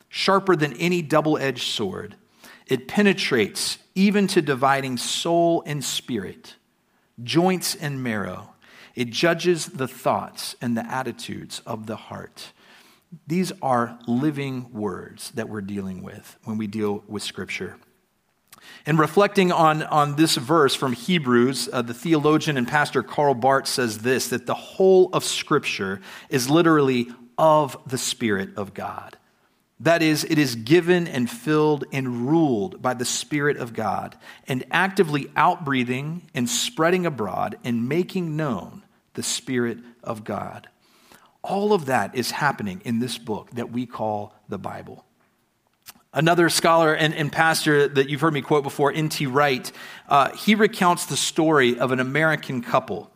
sharper 0.09 0.57
than 0.57 0.73
any 0.75 1.03
double 1.03 1.39
edged 1.39 1.63
sword. 1.63 2.17
It 2.73 2.89
penetrates 2.89 3.77
even 3.95 4.27
to 4.29 4.41
dividing 4.41 4.97
soul 4.97 5.63
and 5.67 5.85
spirit, 5.85 6.55
joints 7.23 7.75
and 7.75 8.03
marrow. 8.03 8.55
It 8.95 9.11
judges 9.11 9.67
the 9.67 9.87
thoughts 9.87 10.57
and 10.63 10.75
the 10.75 10.91
attitudes 10.91 11.61
of 11.67 11.87
the 11.87 11.97
heart. 11.97 12.55
These 13.27 13.53
are 13.61 13.99
living 14.07 14.73
words 14.73 15.33
that 15.33 15.51
we're 15.51 15.61
dealing 15.61 16.03
with 16.03 16.39
when 16.45 16.57
we 16.57 16.67
deal 16.67 17.05
with 17.07 17.23
Scripture. 17.23 17.77
And 18.87 18.99
reflecting 18.99 19.53
on, 19.53 19.83
on 19.83 20.17
this 20.17 20.37
verse 20.37 20.75
from 20.75 20.95
Hebrews, 20.95 21.69
uh, 21.75 21.83
the 21.83 21.93
theologian 21.93 22.57
and 22.57 22.67
pastor 22.67 23.03
Karl 23.03 23.35
Barth 23.35 23.67
says 23.67 23.99
this 23.99 24.29
that 24.29 24.47
the 24.47 24.55
whole 24.55 25.11
of 25.13 25.25
Scripture 25.25 26.01
is 26.31 26.49
literally 26.49 27.09
of 27.37 27.77
the 27.87 27.99
Spirit 27.99 28.57
of 28.57 28.73
God. 28.73 29.19
That 29.83 30.01
is, 30.01 30.23
it 30.23 30.39
is 30.39 30.55
given 30.55 31.09
and 31.09 31.29
filled 31.29 31.85
and 31.93 32.29
ruled 32.29 32.81
by 32.81 32.95
the 32.95 33.05
Spirit 33.05 33.57
of 33.57 33.73
God 33.73 34.17
and 34.47 34.65
actively 34.71 35.27
outbreathing 35.35 36.23
and 36.35 36.49
spreading 36.49 37.05
abroad 37.05 37.59
and 37.65 37.89
making 37.89 38.37
known 38.37 38.85
the 39.15 39.25
Spirit 39.25 39.79
of 40.05 40.23
God. 40.23 40.69
All 41.43 41.73
of 41.73 41.87
that 41.87 42.15
is 42.15 42.31
happening 42.31 42.81
in 42.85 43.01
this 43.01 43.19
book 43.19 43.51
that 43.53 43.73
we 43.73 43.85
call 43.87 44.33
the 44.49 44.59
Bible. 44.59 45.05
Another 46.15 46.49
scholar 46.49 46.95
and, 46.95 47.13
and, 47.13 47.33
pastor 47.33 47.89
that 47.89 48.09
you've 48.09 48.21
heard 48.21 48.35
me 48.35 48.43
quote 48.43 48.63
before, 48.63 48.93
N.T. 48.93 49.27
Wright, 49.27 49.73
uh, 50.09 50.31
he 50.37 50.55
recounts 50.55 51.07
the 51.07 51.17
story 51.17 51.77
of 51.77 51.91
an 51.91 51.99
American 51.99 52.63
couple 52.63 53.11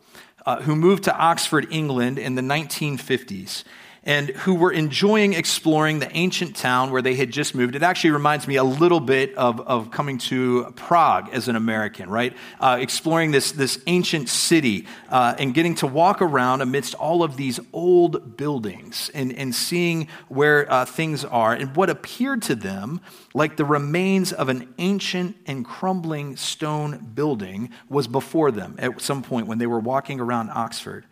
uh, 0.45 0.61
who 0.61 0.75
moved 0.75 1.03
to 1.03 1.15
Oxford, 1.15 1.67
England 1.69 2.17
in 2.17 2.35
the 2.35 2.41
1950s. 2.41 3.63
And 4.07 4.29
who 4.29 4.55
were 4.55 4.71
enjoying 4.71 5.33
exploring 5.33 5.99
the 5.99 6.09
ancient 6.15 6.55
town 6.55 6.91
where 6.91 7.01
they 7.01 7.13
had 7.13 7.29
just 7.29 7.53
moved. 7.53 7.75
It 7.75 7.83
actually 7.83 8.11
reminds 8.11 8.47
me 8.47 8.55
a 8.55 8.63
little 8.63 9.01
bit 9.01 9.35
of, 9.35 9.59
of 9.59 9.91
coming 9.91 10.17
to 10.19 10.71
Prague 10.77 11.29
as 11.33 11.49
an 11.49 11.57
American, 11.57 12.09
right? 12.09 12.33
Uh, 12.61 12.77
exploring 12.79 13.31
this, 13.31 13.51
this 13.51 13.79
ancient 13.85 14.29
city 14.29 14.87
uh, 15.09 15.35
and 15.37 15.53
getting 15.53 15.75
to 15.75 15.87
walk 15.87 16.21
around 16.21 16.61
amidst 16.61 16.93
all 16.95 17.21
of 17.21 17.35
these 17.35 17.59
old 17.73 18.37
buildings 18.37 19.11
and, 19.13 19.33
and 19.33 19.53
seeing 19.53 20.07
where 20.29 20.71
uh, 20.71 20.85
things 20.85 21.25
are 21.25 21.53
and 21.53 21.75
what 21.75 21.89
appeared 21.89 22.41
to 22.43 22.55
them 22.55 23.01
like 23.33 23.57
the 23.57 23.65
remains 23.65 24.31
of 24.31 24.47
an 24.47 24.73
ancient 24.77 25.35
and 25.45 25.65
crumbling 25.65 26.37
stone 26.37 27.11
building 27.13 27.69
was 27.89 28.07
before 28.07 28.51
them 28.51 28.75
at 28.79 29.01
some 29.01 29.21
point 29.21 29.47
when 29.47 29.57
they 29.57 29.67
were 29.67 29.79
walking 29.79 30.21
around 30.21 30.49
Oxford. 30.49 31.05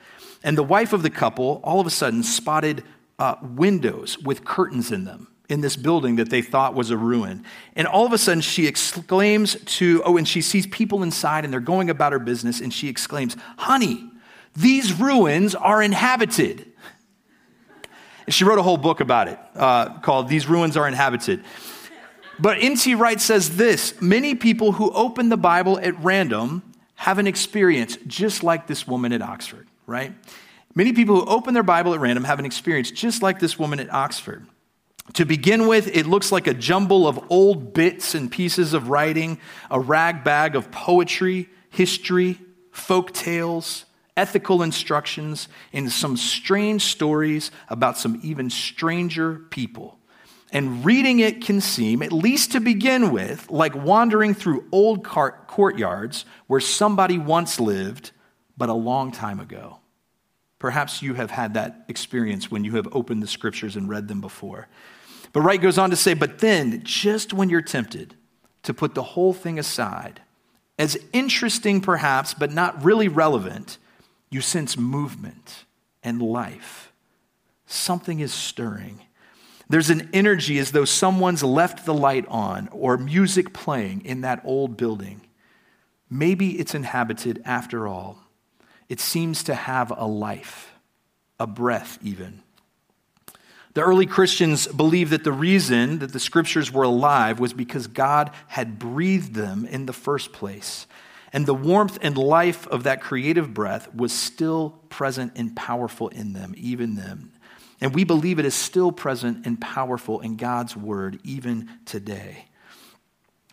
And 0.46 0.56
the 0.56 0.64
wife 0.64 0.94
of 0.94 1.02
the 1.02 1.10
couple 1.10 1.60
all 1.64 1.82
of 1.82 1.88
a 1.88 1.90
sudden 1.90 2.22
spotted 2.22 2.84
uh, 3.18 3.36
windows 3.42 4.20
with 4.20 4.46
curtains 4.46 4.92
in 4.92 5.04
them 5.04 5.28
in 5.50 5.62
this 5.62 5.76
building 5.76 6.18
that 6.18 6.30
they 6.30 6.44
thought 6.44 6.76
was 6.76 6.92
a 6.92 6.98
ruin. 6.98 7.44
And 7.76 7.88
all 7.88 8.06
of 8.06 8.14
a 8.14 8.18
sudden 8.20 8.42
she 8.42 8.68
exclaims 8.68 9.58
to, 9.78 10.04
oh, 10.06 10.18
and 10.18 10.28
she 10.28 10.42
sees 10.42 10.68
people 10.68 11.02
inside 11.02 11.46
and 11.46 11.52
they're 11.52 11.60
going 11.60 11.90
about 11.90 12.12
her 12.12 12.20
business, 12.20 12.62
and 12.62 12.72
she 12.72 12.88
exclaims, 12.90 13.36
Honey, 13.58 14.08
these 14.56 14.94
ruins 14.94 15.56
are 15.56 15.82
inhabited. 15.82 16.72
And 18.28 18.34
she 18.34 18.44
wrote 18.44 18.60
a 18.60 18.64
whole 18.64 18.78
book 18.78 19.00
about 19.00 19.28
it 19.28 19.40
uh, 19.56 19.98
called 20.00 20.30
These 20.30 20.48
Ruins 20.48 20.78
Are 20.78 20.88
Inhabited. 20.88 21.44
But 22.40 22.60
N.T. 22.62 22.94
Wright 22.96 23.20
says 23.20 23.58
this 23.58 24.00
many 24.00 24.36
people 24.36 24.74
who 24.74 24.92
open 24.92 25.30
the 25.30 25.38
Bible 25.38 25.80
at 25.80 26.00
random 26.04 26.62
have 26.96 27.18
an 27.18 27.26
experience 27.26 27.98
just 28.06 28.44
like 28.44 28.68
this 28.68 28.88
woman 28.88 29.12
at 29.12 29.24
Oxford 29.24 29.65
right? 29.86 30.14
Many 30.74 30.94
people 30.94 31.16
who 31.16 31.26
open 31.26 31.54
their 31.54 31.64
Bible 31.64 31.94
at 31.94 32.00
random 32.00 32.26
have 32.26 32.40
an 32.40 32.46
experience 32.46 32.92
just 32.92 33.22
like 33.22 33.40
this 33.40 33.58
woman 33.58 33.80
at 33.80 33.92
Oxford. 33.94 34.46
To 35.14 35.26
begin 35.26 35.68
with, 35.68 35.96
it 35.96 36.08
looks 36.08 36.32
like 36.32 36.48
a 36.48 36.54
jumble 36.54 37.08
of 37.08 37.20
old 37.30 37.74
bits 37.74 38.16
and 38.16 38.32
pieces 38.32 38.74
of 38.74 38.90
writing, 38.90 39.40
a 39.70 39.80
rag 39.80 40.24
bag 40.24 40.56
of 40.56 40.72
poetry, 40.72 41.48
history, 41.70 42.40
folk 42.72 43.14
tales, 43.14 43.86
ethical 44.18 44.64
instructions, 44.64 45.48
and 45.72 45.92
some 45.92 46.18
strange 46.18 46.82
stories 46.84 47.52
about 47.70 47.98
some 47.98 48.20
even 48.24 48.50
stranger 48.50 49.36
people. 49.50 50.00
And 50.52 50.86
reading 50.86 51.20
it 51.20 51.44
can 51.44 51.62
seem, 51.62 52.02
at 52.02 52.12
least 52.12 52.54
to 52.54 52.60
begin 52.60 53.12
with, 53.12 53.50
like 53.50 53.76
wandering 53.76 54.34
through 54.34 54.66
old 54.72 55.04
courtyards 55.04 56.26
where 56.48 56.62
somebody 56.62 57.18
once 57.18 57.60
lived 57.60 58.12
but 58.58 58.70
a 58.70 58.74
long 58.74 59.12
time 59.12 59.40
ago. 59.40 59.80
Perhaps 60.60 61.02
you 61.02 61.14
have 61.16 61.32
had 61.32 61.54
that 61.56 61.86
experience 61.90 62.50
when 62.50 62.64
you 62.64 62.76
have 62.76 62.88
opened 62.92 63.22
the 63.22 63.28
scriptures 63.28 63.76
and 63.76 63.90
read 63.90 64.08
them 64.08 64.22
before. 64.22 64.68
But 65.34 65.42
Wright 65.42 65.62
goes 65.62 65.78
on 65.78 65.90
to 65.90 65.96
say, 65.96 66.14
but 66.14 66.40
then, 66.40 66.82
just 66.84 67.34
when 67.34 67.50
you're 67.50 67.62
tempted 67.62 68.16
to 68.64 68.74
put 68.74 68.96
the 68.96 69.04
whole 69.04 69.34
thing 69.34 69.60
aside, 69.60 70.22
as 70.80 70.98
interesting 71.14 71.82
perhaps, 71.82 72.34
but 72.34 72.52
not 72.52 72.84
really 72.84 73.08
relevant, 73.08 73.78
you 74.30 74.42
sense 74.42 74.78
movement 74.78 75.66
and 76.04 76.22
life. 76.22 76.92
Something 77.66 78.20
is 78.20 78.34
stirring. 78.34 79.02
There's 79.68 79.90
an 79.90 80.10
energy 80.14 80.60
as 80.60 80.72
though 80.72 80.86
someone's 80.86 81.44
left 81.44 81.86
the 81.86 81.94
light 81.94 82.26
on 82.28 82.70
or 82.72 82.98
music 82.98 83.54
playing 83.54 84.06
in 84.06 84.22
that 84.22 84.42
old 84.46 84.78
building. 84.78 85.22
Maybe 86.10 86.60
it's 86.60 86.76
inhabited 86.76 87.42
after 87.46 87.88
all 87.88 88.25
it 88.90 89.00
seems 89.00 89.44
to 89.44 89.56
have 89.56 89.92
a 89.92 90.06
life, 90.06 90.74
a 91.40 91.48
breath, 91.48 91.98
even. 92.02 92.42
The 93.74 93.82
early 93.82 94.06
Christians 94.06 94.68
believed 94.68 95.12
that 95.12 95.24
the 95.26 95.34
reason 95.34 96.00
that 96.00 96.14
the 96.14 96.20
scriptures 96.20 96.72
were 96.72 96.84
alive 96.84 97.40
was 97.40 97.52
because 97.52 97.88
God 97.88 98.32
had 98.48 98.80
breathed 98.80 99.34
them 99.34 99.66
in 99.66 99.86
the 99.86 99.94
first 99.94 100.32
place. 100.32 100.88
And 101.34 101.46
the 101.46 101.54
warmth 101.54 101.98
and 102.02 102.18
life 102.18 102.66
of 102.68 102.84
that 102.84 103.02
creative 103.02 103.54
breath 103.54 103.94
was 103.94 104.14
still 104.14 104.80
present 104.90 105.34
and 105.36 105.54
powerful 105.56 106.08
in 106.08 106.32
them, 106.32 106.54
even 106.56 106.96
then. 106.96 107.32
And 107.82 107.94
we 107.94 108.06
believe 108.06 108.40
it 108.40 108.46
is 108.46 108.56
still 108.56 108.94
present 108.94 109.46
and 109.46 109.60
powerful 109.60 110.22
in 110.22 110.38
God's 110.38 110.78
word, 110.78 111.20
even 111.26 111.70
today 111.84 112.46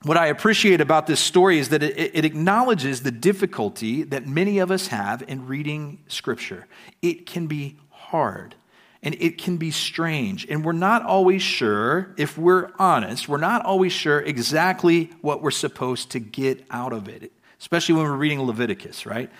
what 0.05 0.17
I 0.17 0.27
appreciate 0.27 0.81
about 0.81 1.07
this 1.07 1.21
story 1.21 1.59
is 1.59 1.69
that 1.69 1.83
it, 1.83 2.15
it, 2.15 2.25
acknowledges 2.25 3.03
the 3.03 3.11
difficulty 3.11 4.03
that 4.05 4.27
many 4.27 4.59
of 4.59 4.71
us 4.71 4.88
have 4.88 5.23
in 5.29 5.47
reading 5.47 6.03
Scripture. 6.09 6.67
It 7.03 7.27
can 7.27 7.47
be 7.47 7.77
hard 7.91 8.57
and 9.03 9.17
it 9.19 9.38
can 9.38 9.57
be 9.57 9.71
strange. 9.71 10.47
And 10.49 10.65
we're 10.65 10.73
not 10.73 11.05
always 11.05 11.43
sure, 11.43 12.15
if 12.17 12.38
we're 12.38 12.71
honest, 12.79 13.29
we're 13.29 13.38
not 13.38 13.65
always 13.65 13.93
sure 13.93 14.21
exactly 14.21 15.11
what 15.21 15.43
we're 15.43 15.51
supposed 15.51 16.11
to 16.12 16.21
get 16.21 16.65
out 16.71 16.93
of 16.93 17.09
it, 17.09 17.33
especially 17.61 17.97
when 17.97 18.05
we're 18.05 18.17
reading 18.17 18.43
Leviticus, 18.43 19.07
right? 19.07 19.31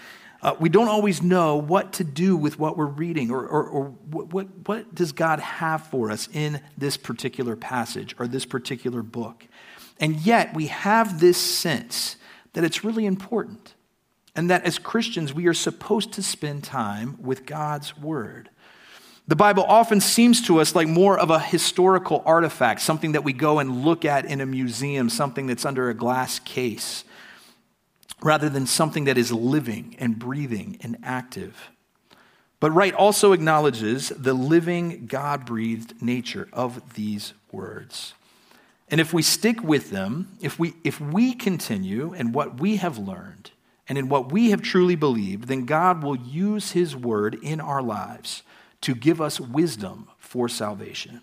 Uh, 0.43 0.57
we 0.59 0.69
don't 0.69 0.89
always 0.89 1.23
know 1.23 1.55
what 1.57 1.93
to 1.93 2.03
do 2.03 2.37
with 2.37 2.59
what 2.59 2.77
we're 2.77 2.85
reading 2.87 3.31
or, 3.31 3.47
or, 3.47 3.65
or 3.65 3.85
what, 4.11 4.33
what, 4.33 4.49
what 4.67 4.93
does 4.93 5.13
God 5.13 5.39
have 5.39 5.87
for 5.87 6.11
us 6.11 6.29
in 6.33 6.61
this 6.77 6.97
particular 6.97 7.55
passage 7.55 8.17
or 8.19 8.27
this 8.27 8.45
particular 8.45 9.05
book. 9.05 9.47
And 10.03 10.17
yet, 10.17 10.53
we 10.53 10.67
have 10.67 11.21
this 11.21 11.39
sense 11.39 12.17
that 12.55 12.65
it's 12.65 12.83
really 12.83 13.07
important, 13.07 13.75
and 14.35 14.51
that 14.51 14.65
as 14.65 14.79
Christians, 14.79 15.33
we 15.33 15.47
are 15.47 15.55
supposed 15.55 16.13
to 16.15 16.23
spend 16.25 16.65
time 16.65 17.17
with 17.23 17.47
God's 17.47 17.97
Word. 17.97 18.51
The 19.29 19.37
Bible 19.37 19.63
often 19.63 20.01
seems 20.01 20.45
to 20.49 20.61
us 20.61 20.75
like 20.75 20.89
more 20.89 21.17
of 21.17 21.31
a 21.31 21.39
historical 21.39 22.21
artifact, 22.27 22.81
something 22.81 23.13
that 23.13 23.23
we 23.23 23.33
go 23.33 23.61
and 23.61 23.85
look 23.85 24.05
at 24.05 24.25
in 24.25 24.41
a 24.41 24.47
museum, 24.47 25.09
something 25.09 25.47
that's 25.47 25.65
under 25.65 25.89
a 25.89 25.95
glass 25.95 26.41
case, 26.41 27.05
rather 28.21 28.49
than 28.49 28.67
something 28.67 29.05
that 29.05 29.17
is 29.17 29.31
living 29.31 29.95
and 30.01 30.19
breathing 30.19 30.79
and 30.81 30.97
active. 31.05 31.71
But 32.59 32.73
Wright 32.73 32.95
also 32.95 33.31
acknowledges 33.31 34.09
the 34.09 34.35
living, 34.35 35.07
God 35.07 35.47
breathed 35.47 36.03
nature 36.03 36.49
of 36.53 36.95
these 36.95 37.35
words. 37.53 38.15
And 38.93 39.01
if 39.01 39.15
we 39.15 39.23
stick 39.23 39.63
with 39.63 39.91
them, 39.91 40.37
if 40.43 40.59
we, 40.59 40.75
if 40.85 41.01
we 41.01 41.33
continue 41.33 42.13
in 42.13 42.33
what 42.33 42.61
we 42.61 42.77
have 42.77 42.99
learned 42.99 43.51
and 43.89 43.97
in 43.97 44.11
what 44.11 44.31
we 44.31 44.51
have 44.51 44.61
truly 44.61 44.97
believed, 44.97 45.49
then 45.49 45.65
God 45.65 46.05
will 46.05 46.15
use 46.15 46.73
His 46.73 46.95
word 46.95 47.39
in 47.43 47.59
our 47.59 47.83
lives 47.83 48.43
to 48.83 48.95
give 48.95 49.19
us 49.19 49.41
wisdom 49.41 50.09
for 50.19 50.47
salvation. 50.47 51.23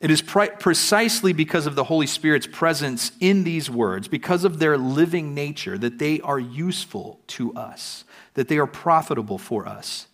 It 0.00 0.10
is 0.10 0.20
pre- 0.20 0.50
precisely 0.58 1.32
because 1.32 1.68
of 1.68 1.76
the 1.76 1.84
Holy 1.84 2.08
Spirit's 2.08 2.48
presence 2.48 3.12
in 3.20 3.44
these 3.44 3.70
words, 3.70 4.08
because 4.08 4.44
of 4.44 4.58
their 4.58 4.76
living 4.76 5.34
nature, 5.34 5.78
that 5.78 6.00
they 6.00 6.20
are 6.22 6.40
useful 6.40 7.20
to 7.28 7.54
us, 7.54 8.04
that 8.34 8.48
they 8.48 8.58
are 8.58 8.66
profitable 8.66 9.38
for 9.38 9.68
us. 9.68 10.08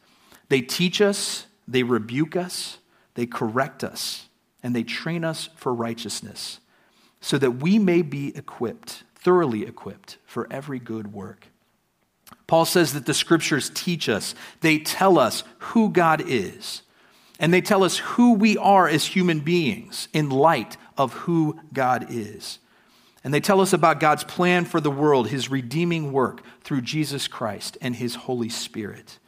They 0.50 0.60
teach 0.60 1.00
us, 1.00 1.46
they 1.66 1.82
rebuke 1.82 2.36
us, 2.36 2.76
they 3.14 3.24
correct 3.24 3.82
us, 3.82 4.28
and 4.62 4.76
they 4.76 4.82
train 4.82 5.24
us 5.24 5.48
for 5.56 5.72
righteousness 5.72 6.60
so 7.24 7.38
that 7.38 7.52
we 7.52 7.78
may 7.78 8.02
be 8.02 8.36
equipped, 8.36 9.02
thoroughly 9.14 9.62
equipped, 9.64 10.18
for 10.26 10.46
every 10.50 10.78
good 10.78 11.14
work. 11.14 11.46
Paul 12.46 12.66
says 12.66 12.92
that 12.92 13.06
the 13.06 13.14
scriptures 13.14 13.70
teach 13.72 14.10
us, 14.10 14.34
they 14.60 14.78
tell 14.78 15.18
us 15.18 15.42
who 15.58 15.88
God 15.88 16.22
is, 16.26 16.82
and 17.40 17.50
they 17.50 17.62
tell 17.62 17.82
us 17.82 17.96
who 17.96 18.34
we 18.34 18.58
are 18.58 18.86
as 18.86 19.06
human 19.06 19.40
beings 19.40 20.06
in 20.12 20.28
light 20.28 20.76
of 20.98 21.14
who 21.14 21.58
God 21.72 22.08
is. 22.10 22.58
And 23.24 23.32
they 23.32 23.40
tell 23.40 23.62
us 23.62 23.72
about 23.72 24.00
God's 24.00 24.24
plan 24.24 24.66
for 24.66 24.78
the 24.78 24.90
world, 24.90 25.28
his 25.28 25.48
redeeming 25.48 26.12
work 26.12 26.42
through 26.60 26.82
Jesus 26.82 27.26
Christ 27.26 27.78
and 27.80 27.96
his 27.96 28.16
Holy 28.16 28.50
Spirit. 28.50 29.18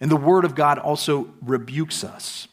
And 0.00 0.10
the 0.10 0.16
Word 0.16 0.44
of 0.44 0.56
God 0.56 0.80
also 0.80 1.32
rebukes 1.40 2.02
us 2.02 2.48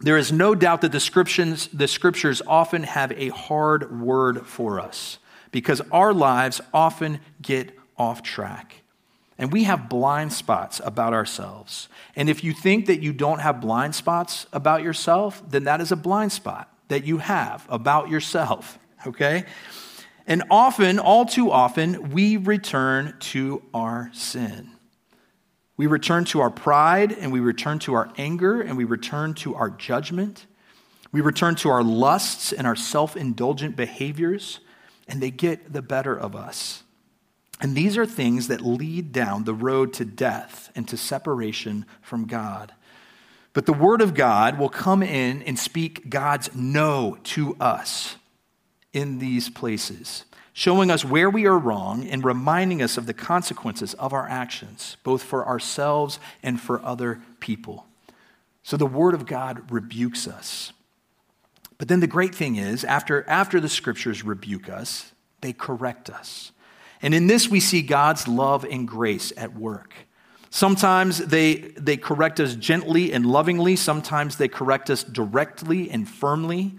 there 0.00 0.16
is 0.16 0.32
no 0.32 0.54
doubt 0.54 0.80
that 0.80 0.92
the 0.92 1.00
scriptures, 1.00 1.68
the 1.72 1.88
scriptures 1.88 2.40
often 2.46 2.84
have 2.84 3.12
a 3.12 3.28
hard 3.28 4.00
word 4.00 4.46
for 4.46 4.80
us 4.80 5.18
because 5.52 5.82
our 5.92 6.14
lives 6.14 6.60
often 6.72 7.20
get 7.42 7.76
off 7.98 8.22
track. 8.22 8.76
And 9.36 9.52
we 9.52 9.64
have 9.64 9.88
blind 9.88 10.32
spots 10.32 10.80
about 10.84 11.14
ourselves. 11.14 11.88
And 12.14 12.28
if 12.28 12.44
you 12.44 12.52
think 12.52 12.86
that 12.86 13.00
you 13.00 13.12
don't 13.12 13.40
have 13.40 13.60
blind 13.60 13.94
spots 13.94 14.46
about 14.52 14.82
yourself, 14.82 15.42
then 15.48 15.64
that 15.64 15.80
is 15.80 15.92
a 15.92 15.96
blind 15.96 16.32
spot 16.32 16.72
that 16.88 17.04
you 17.04 17.18
have 17.18 17.66
about 17.70 18.10
yourself, 18.10 18.78
okay? 19.06 19.44
And 20.26 20.44
often, 20.50 20.98
all 20.98 21.24
too 21.24 21.50
often, 21.50 22.10
we 22.10 22.36
return 22.36 23.14
to 23.20 23.62
our 23.72 24.10
sin. 24.12 24.70
We 25.80 25.86
return 25.86 26.26
to 26.26 26.40
our 26.42 26.50
pride 26.50 27.10
and 27.10 27.32
we 27.32 27.40
return 27.40 27.78
to 27.78 27.94
our 27.94 28.12
anger 28.18 28.60
and 28.60 28.76
we 28.76 28.84
return 28.84 29.32
to 29.36 29.54
our 29.54 29.70
judgment. 29.70 30.44
We 31.10 31.22
return 31.22 31.54
to 31.54 31.70
our 31.70 31.82
lusts 31.82 32.52
and 32.52 32.66
our 32.66 32.76
self 32.76 33.16
indulgent 33.16 33.76
behaviors, 33.76 34.60
and 35.08 35.22
they 35.22 35.30
get 35.30 35.72
the 35.72 35.80
better 35.80 36.14
of 36.14 36.36
us. 36.36 36.82
And 37.62 37.74
these 37.74 37.96
are 37.96 38.04
things 38.04 38.48
that 38.48 38.60
lead 38.60 39.10
down 39.12 39.44
the 39.44 39.54
road 39.54 39.94
to 39.94 40.04
death 40.04 40.70
and 40.74 40.86
to 40.86 40.98
separation 40.98 41.86
from 42.02 42.26
God. 42.26 42.74
But 43.54 43.64
the 43.64 43.72
Word 43.72 44.02
of 44.02 44.12
God 44.12 44.58
will 44.58 44.68
come 44.68 45.02
in 45.02 45.40
and 45.44 45.58
speak 45.58 46.10
God's 46.10 46.54
no 46.54 47.16
to 47.22 47.56
us 47.58 48.16
in 48.92 49.18
these 49.18 49.48
places, 49.48 50.26
showing 50.52 50.90
us 50.90 51.04
where 51.04 51.30
we 51.30 51.46
are 51.46 51.58
wrong 51.58 52.06
and 52.06 52.24
reminding 52.24 52.82
us 52.82 52.96
of 52.96 53.06
the 53.06 53.14
consequences 53.14 53.94
of 53.94 54.12
our 54.12 54.28
actions, 54.28 54.96
both 55.04 55.22
for 55.22 55.46
ourselves 55.46 56.18
and 56.42 56.60
for 56.60 56.84
other 56.84 57.20
people. 57.38 57.86
So 58.62 58.76
the 58.76 58.86
Word 58.86 59.14
of 59.14 59.26
God 59.26 59.70
rebukes 59.70 60.26
us. 60.28 60.72
But 61.78 61.88
then 61.88 62.00
the 62.00 62.06
great 62.06 62.34
thing 62.34 62.56
is, 62.56 62.84
after, 62.84 63.28
after 63.28 63.58
the 63.58 63.68
Scriptures 63.68 64.22
rebuke 64.24 64.68
us, 64.68 65.12
they 65.40 65.52
correct 65.52 66.10
us. 66.10 66.52
And 67.00 67.14
in 67.14 67.26
this, 67.26 67.48
we 67.48 67.60
see 67.60 67.80
God's 67.80 68.28
love 68.28 68.64
and 68.64 68.86
grace 68.86 69.32
at 69.36 69.56
work. 69.56 69.94
Sometimes 70.50 71.18
they, 71.18 71.54
they 71.54 71.96
correct 71.96 72.40
us 72.40 72.54
gently 72.54 73.12
and 73.12 73.24
lovingly. 73.24 73.76
Sometimes 73.76 74.36
they 74.36 74.48
correct 74.48 74.90
us 74.90 75.04
directly 75.04 75.90
and 75.90 76.08
firmly. 76.08 76.74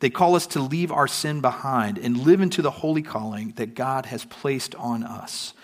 They 0.00 0.10
call 0.10 0.34
us 0.34 0.46
to 0.48 0.60
leave 0.60 0.92
our 0.92 1.08
sin 1.08 1.40
behind 1.40 1.98
and 1.98 2.18
live 2.18 2.40
into 2.40 2.62
the 2.62 2.70
holy 2.70 3.02
calling 3.02 3.52
that 3.56 3.74
God 3.74 4.06
has 4.06 4.24
placed 4.24 4.74
on 4.74 5.02
us. 5.02 5.54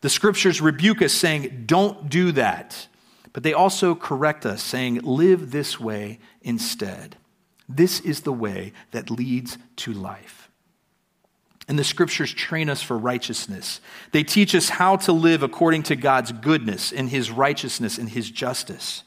The 0.00 0.10
scriptures 0.10 0.60
rebuke 0.60 1.00
us, 1.00 1.12
saying, 1.12 1.64
Don't 1.66 2.08
do 2.08 2.32
that. 2.32 2.88
But 3.32 3.42
they 3.42 3.52
also 3.52 3.94
correct 3.94 4.46
us, 4.46 4.62
saying, 4.62 5.00
Live 5.02 5.50
this 5.50 5.78
way 5.78 6.18
instead. 6.42 7.16
This 7.68 8.00
is 8.00 8.20
the 8.20 8.32
way 8.32 8.72
that 8.90 9.10
leads 9.10 9.58
to 9.76 9.92
life. 9.92 10.50
And 11.66 11.78
the 11.78 11.84
scriptures 11.84 12.32
train 12.32 12.68
us 12.68 12.82
for 12.82 12.98
righteousness. 12.98 13.80
They 14.12 14.22
teach 14.22 14.54
us 14.54 14.68
how 14.68 14.96
to 14.96 15.12
live 15.12 15.42
according 15.42 15.84
to 15.84 15.96
God's 15.96 16.32
goodness 16.32 16.92
and 16.92 17.08
his 17.08 17.30
righteousness 17.30 17.96
and 17.96 18.08
his 18.08 18.30
justice. 18.30 19.02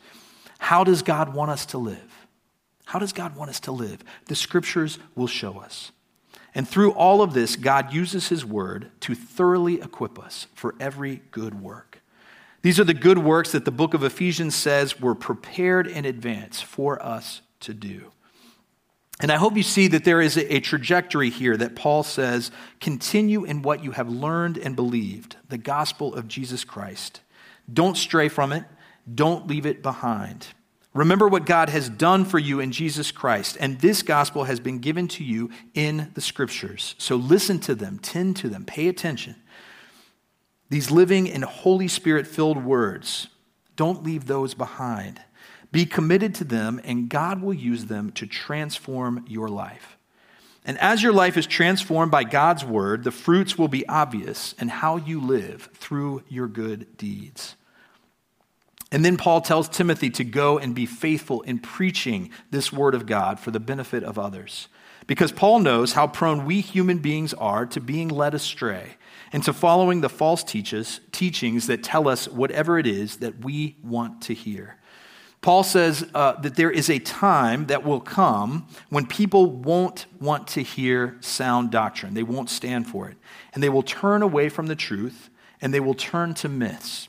How 0.58 0.84
does 0.84 1.04
God 1.04 1.36
want 1.36 1.52
us 1.52 1.68
to 1.68 1.78
live? 1.78 2.17
How 2.88 3.00
does 3.00 3.12
God 3.12 3.36
want 3.36 3.50
us 3.50 3.60
to 3.62 3.74
live? 3.74 4.02
The 4.28 4.36
scriptures 4.36 4.98
will 5.14 5.28
show 5.28 5.60
us. 5.60 5.92
And 6.56 6.66
through 6.66 6.94
all 6.94 7.22
of 7.22 7.34
this, 7.34 7.58
God 7.58 7.92
uses 7.92 8.30
his 8.30 8.46
word 8.46 8.92
to 9.02 9.14
thoroughly 9.14 9.82
equip 9.82 10.18
us 10.18 10.48
for 10.54 10.74
every 10.80 11.22
good 11.32 11.62
work. 11.62 12.02
These 12.62 12.80
are 12.80 12.86
the 12.86 12.94
good 12.94 13.18
works 13.18 13.52
that 13.52 13.66
the 13.66 13.72
book 13.72 13.94
of 13.94 14.06
Ephesians 14.06 14.56
says 14.56 15.02
were 15.02 15.16
prepared 15.16 15.86
in 15.86 16.06
advance 16.06 16.62
for 16.62 17.04
us 17.06 17.42
to 17.60 17.74
do. 17.74 18.14
And 19.20 19.34
I 19.34 19.36
hope 19.36 19.58
you 19.58 19.64
see 19.64 19.90
that 19.90 20.06
there 20.06 20.22
is 20.22 20.38
a, 20.38 20.62
trajectory 20.62 21.30
here 21.30 21.58
that 21.58 21.76
Paul 21.76 22.04
says 22.04 22.52
continue 22.80 23.44
in 23.44 23.64
what 23.64 23.84
you 23.84 23.92
have 23.92 24.08
learned 24.08 24.58
and 24.58 24.78
believed, 24.78 25.36
the 25.50 25.58
gospel 25.58 26.16
of 26.16 26.30
Jesus 26.30 26.64
Christ. 26.64 27.20
Don't 27.72 27.98
stray 27.98 28.30
from 28.30 28.54
it, 28.54 28.64
don't 29.14 29.46
leave 29.46 29.66
it 29.66 29.84
behind. 29.84 30.48
Remember 30.98 31.28
what 31.28 31.46
God 31.46 31.70
has 31.70 31.90
done 31.90 32.26
for 32.26 32.40
you 32.40 32.60
in 32.60 32.72
Jesus 32.72 33.12
Christ, 33.12 33.56
and 33.60 33.80
this 33.80 34.02
gospel 34.02 34.46
has 34.46 34.60
been 34.60 34.80
given 34.80 35.08
to 35.10 35.24
you 35.24 35.52
in 35.76 36.10
the 36.16 36.22
scriptures. 36.22 36.96
So 36.98 37.16
listen 37.18 37.60
to 37.60 37.76
them, 37.76 38.00
tend 38.00 38.36
to 38.38 38.50
them, 38.50 38.66
pay 38.66 38.88
attention. 38.88 39.36
These 40.72 40.90
living 40.90 41.30
and 41.30 41.44
Holy 41.44 41.88
Spirit 41.88 42.26
filled 42.26 42.66
words, 42.66 43.28
don't 43.76 44.04
leave 44.04 44.26
those 44.26 44.56
behind. 44.56 45.22
Be 45.72 45.86
committed 45.86 46.34
to 46.34 46.44
them, 46.44 46.82
and 46.84 47.10
God 47.10 47.44
will 47.44 47.54
use 47.54 47.86
them 47.86 48.12
to 48.14 48.26
transform 48.26 49.24
your 49.28 49.50
life. 49.50 50.00
And 50.66 50.80
as 50.80 51.04
your 51.04 51.14
life 51.14 51.38
is 51.38 51.46
transformed 51.46 52.12
by 52.12 52.24
God's 52.24 52.66
word, 52.66 53.04
the 53.04 53.12
fruits 53.12 53.56
will 53.56 53.68
be 53.68 53.88
obvious 53.88 54.56
in 54.60 54.70
how 54.70 54.98
you 54.98 55.22
live 55.22 55.70
through 55.76 56.24
your 56.28 56.48
good 56.48 56.98
deeds. 56.98 57.56
And 58.92 59.04
then 59.04 59.18
Paul 59.18 59.42
tells 59.42 59.68
Timothy 59.68 60.10
to 60.12 60.24
go 60.24 60.58
and 60.58 60.74
be 60.74 60.86
faithful 60.86 61.42
in 61.42 61.60
preaching 61.60 62.30
this 62.52 62.72
word 62.72 62.96
of 62.96 63.06
God 63.06 63.40
for 63.40 63.52
the 63.52 63.60
benefit 63.60 64.04
of 64.04 64.18
others. 64.18 64.70
Because 65.08 65.32
Paul 65.32 65.60
knows 65.60 65.94
how 65.94 66.08
prone 66.08 66.46
we 66.46 66.62
human 66.62 67.00
beings 67.00 67.34
are 67.34 67.66
to 67.68 67.80
being 67.80 68.10
led 68.10 68.34
astray 68.34 68.96
and 69.32 69.44
to 69.44 69.54
following 69.54 70.02
the 70.02 70.10
false 70.10 70.44
teaches, 70.44 71.02
teachings 71.12 71.68
that 71.68 71.84
tell 71.84 72.08
us 72.08 72.28
whatever 72.28 72.78
it 72.78 72.88
is 72.88 73.18
that 73.18 73.44
we 73.44 73.78
want 73.84 74.22
to 74.24 74.34
hear. 74.34 74.78
Paul 75.42 75.64
says 75.64 76.06
uh, 76.14 76.34
that 76.42 76.56
there 76.56 76.72
is 76.72 76.90
a 76.90 77.00
time 77.00 77.68
that 77.68 77.86
will 77.86 78.02
come 78.02 78.68
when 78.90 79.06
people 79.06 79.50
won't 79.52 80.06
want 80.20 80.48
to 80.50 80.64
hear 80.64 81.18
sound 81.22 81.72
doctrine. 81.72 82.14
They 82.14 82.24
won't 82.24 82.50
stand 82.50 82.88
for 82.88 83.08
it. 83.08 83.18
And 83.54 83.62
they 83.62 83.70
will 83.70 83.84
turn 83.84 84.22
away 84.22 84.50
from 84.50 84.68
the 84.68 84.76
truth 84.76 85.30
and 85.62 85.74
they 85.74 85.80
will 85.80 85.94
turn 85.94 86.34
to 86.36 86.50
myths. 86.50 87.08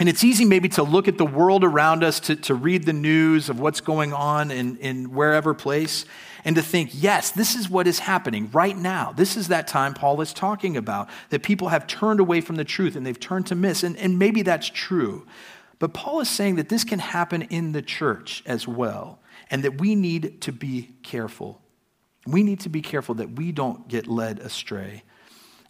And 0.00 0.08
it's 0.08 0.24
easy 0.24 0.46
maybe 0.46 0.70
to 0.70 0.82
look 0.82 1.08
at 1.08 1.18
the 1.18 1.26
world 1.26 1.62
around 1.62 2.02
us, 2.02 2.20
to, 2.20 2.34
to 2.34 2.54
read 2.54 2.86
the 2.86 2.92
news 2.94 3.50
of 3.50 3.60
what's 3.60 3.82
going 3.82 4.14
on 4.14 4.50
in, 4.50 4.78
in 4.78 5.12
wherever 5.12 5.52
place, 5.52 6.06
and 6.42 6.56
to 6.56 6.62
think, 6.62 6.90
yes, 6.94 7.30
this 7.32 7.54
is 7.54 7.68
what 7.68 7.86
is 7.86 7.98
happening 7.98 8.48
right 8.50 8.78
now. 8.78 9.12
This 9.12 9.36
is 9.36 9.48
that 9.48 9.68
time 9.68 9.92
Paul 9.92 10.22
is 10.22 10.32
talking 10.32 10.78
about, 10.78 11.10
that 11.28 11.42
people 11.42 11.68
have 11.68 11.86
turned 11.86 12.18
away 12.18 12.40
from 12.40 12.56
the 12.56 12.64
truth 12.64 12.96
and 12.96 13.04
they've 13.04 13.20
turned 13.20 13.48
to 13.48 13.54
myths. 13.54 13.82
And, 13.82 13.94
and 13.98 14.18
maybe 14.18 14.40
that's 14.40 14.70
true. 14.70 15.26
But 15.78 15.92
Paul 15.92 16.20
is 16.20 16.30
saying 16.30 16.56
that 16.56 16.70
this 16.70 16.82
can 16.82 16.98
happen 16.98 17.42
in 17.42 17.72
the 17.72 17.82
church 17.82 18.42
as 18.46 18.66
well, 18.66 19.20
and 19.50 19.62
that 19.64 19.80
we 19.80 19.94
need 19.94 20.40
to 20.40 20.50
be 20.52 20.94
careful. 21.02 21.60
We 22.26 22.42
need 22.42 22.60
to 22.60 22.70
be 22.70 22.80
careful 22.80 23.16
that 23.16 23.32
we 23.32 23.52
don't 23.52 23.86
get 23.86 24.06
led 24.06 24.38
astray. 24.38 25.02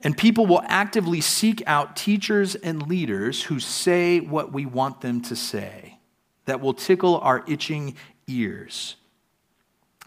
And 0.03 0.17
people 0.17 0.47
will 0.47 0.63
actively 0.67 1.21
seek 1.21 1.63
out 1.67 1.95
teachers 1.97 2.55
and 2.55 2.89
leaders 2.89 3.43
who 3.43 3.61
say 3.61 4.21
what 4.21 4.53
we 4.53 4.65
want 4.65 5.03
them 5.03 5.21
to 5.23 5.37
say, 5.37 5.99
that 6.47 6.61
will 6.61 6.73
tickle 6.73 7.19
our 7.19 7.45
itching 7.47 7.97
ears. 8.27 8.97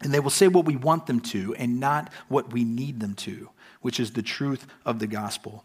And 0.01 0.11
they 0.13 0.19
will 0.19 0.31
say 0.31 0.47
what 0.47 0.65
we 0.65 0.75
want 0.75 1.05
them 1.05 1.19
to 1.21 1.53
and 1.55 1.79
not 1.79 2.11
what 2.27 2.51
we 2.51 2.63
need 2.63 2.99
them 2.99 3.13
to, 3.15 3.49
which 3.81 3.99
is 3.99 4.11
the 4.11 4.23
truth 4.23 4.65
of 4.85 4.99
the 4.99 5.07
gospel. 5.07 5.63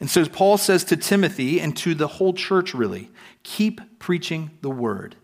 And 0.00 0.10
so 0.10 0.26
Paul 0.26 0.58
says 0.58 0.84
to 0.84 0.96
Timothy 0.96 1.60
and 1.60 1.74
to 1.78 1.94
the 1.94 2.08
whole 2.08 2.34
church, 2.34 2.74
really, 2.74 3.10
keep 3.44 3.98
preaching 3.98 4.50
the 4.60 4.70
word. 4.70 5.16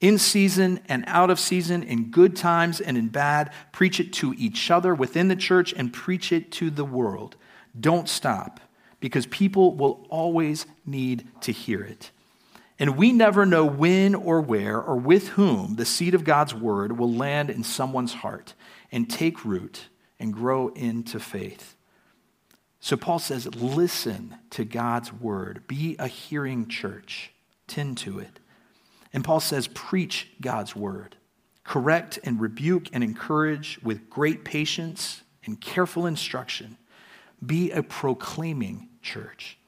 In 0.00 0.18
season 0.18 0.80
and 0.88 1.04
out 1.06 1.30
of 1.30 1.38
season, 1.38 1.82
in 1.82 2.10
good 2.10 2.34
times 2.34 2.80
and 2.80 2.96
in 2.96 3.08
bad, 3.08 3.52
preach 3.72 4.00
it 4.00 4.12
to 4.14 4.34
each 4.38 4.70
other 4.70 4.94
within 4.94 5.28
the 5.28 5.36
church 5.36 5.72
and 5.76 5.92
preach 5.92 6.32
it 6.32 6.50
to 6.52 6.70
the 6.70 6.84
world. 6.84 7.36
Don't 7.78 8.08
stop, 8.08 8.60
because 9.00 9.26
people 9.26 9.74
will 9.74 10.06
always 10.10 10.66
need 10.84 11.26
to 11.42 11.52
hear 11.52 11.82
it. 11.82 12.10
And 12.78 12.96
we 12.96 13.12
never 13.12 13.44
know 13.44 13.64
when 13.64 14.14
or 14.14 14.40
where 14.40 14.80
or 14.80 14.96
with 14.96 15.28
whom 15.30 15.76
the 15.76 15.84
seed 15.84 16.14
of 16.14 16.24
God's 16.24 16.54
word 16.54 16.96
will 16.96 17.12
land 17.12 17.50
in 17.50 17.64
someone's 17.64 18.14
heart 18.14 18.54
and 18.92 19.10
take 19.10 19.44
root 19.44 19.88
and 20.20 20.32
grow 20.32 20.68
into 20.68 21.18
faith. 21.18 21.74
So 22.80 22.96
Paul 22.96 23.18
says, 23.18 23.52
listen 23.56 24.36
to 24.50 24.64
God's 24.64 25.12
word. 25.12 25.66
Be 25.66 25.96
a 25.98 26.06
hearing 26.06 26.68
church. 26.68 27.32
Tend 27.66 27.98
to 27.98 28.20
it. 28.20 28.38
And 29.12 29.24
Paul 29.24 29.40
says, 29.40 29.66
preach 29.68 30.28
God's 30.40 30.76
word. 30.76 31.16
Correct 31.64 32.20
and 32.22 32.40
rebuke 32.40 32.88
and 32.92 33.02
encourage 33.02 33.80
with 33.82 34.08
great 34.08 34.44
patience 34.44 35.22
and 35.44 35.60
careful 35.60 36.06
instruction. 36.06 36.78
Be 37.44 37.70
a 37.70 37.82
proclaiming 37.82 38.88
church. 39.02 39.58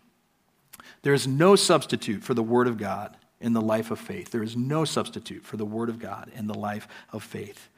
There 1.02 1.14
is 1.14 1.26
no 1.26 1.56
substitute 1.56 2.22
for 2.22 2.34
the 2.34 2.42
word 2.42 2.66
of 2.66 2.76
God 2.76 3.16
in 3.40 3.52
the 3.52 3.60
life 3.60 3.90
of 3.90 3.98
faith. 3.98 4.30
There 4.30 4.42
is 4.42 4.56
no 4.56 4.84
substitute 4.84 5.44
for 5.44 5.56
the 5.56 5.64
word 5.64 5.88
of 5.88 5.98
God 5.98 6.30
in 6.34 6.46
the 6.46 6.54
life 6.54 6.86
of 7.12 7.22
faith. 7.22 7.68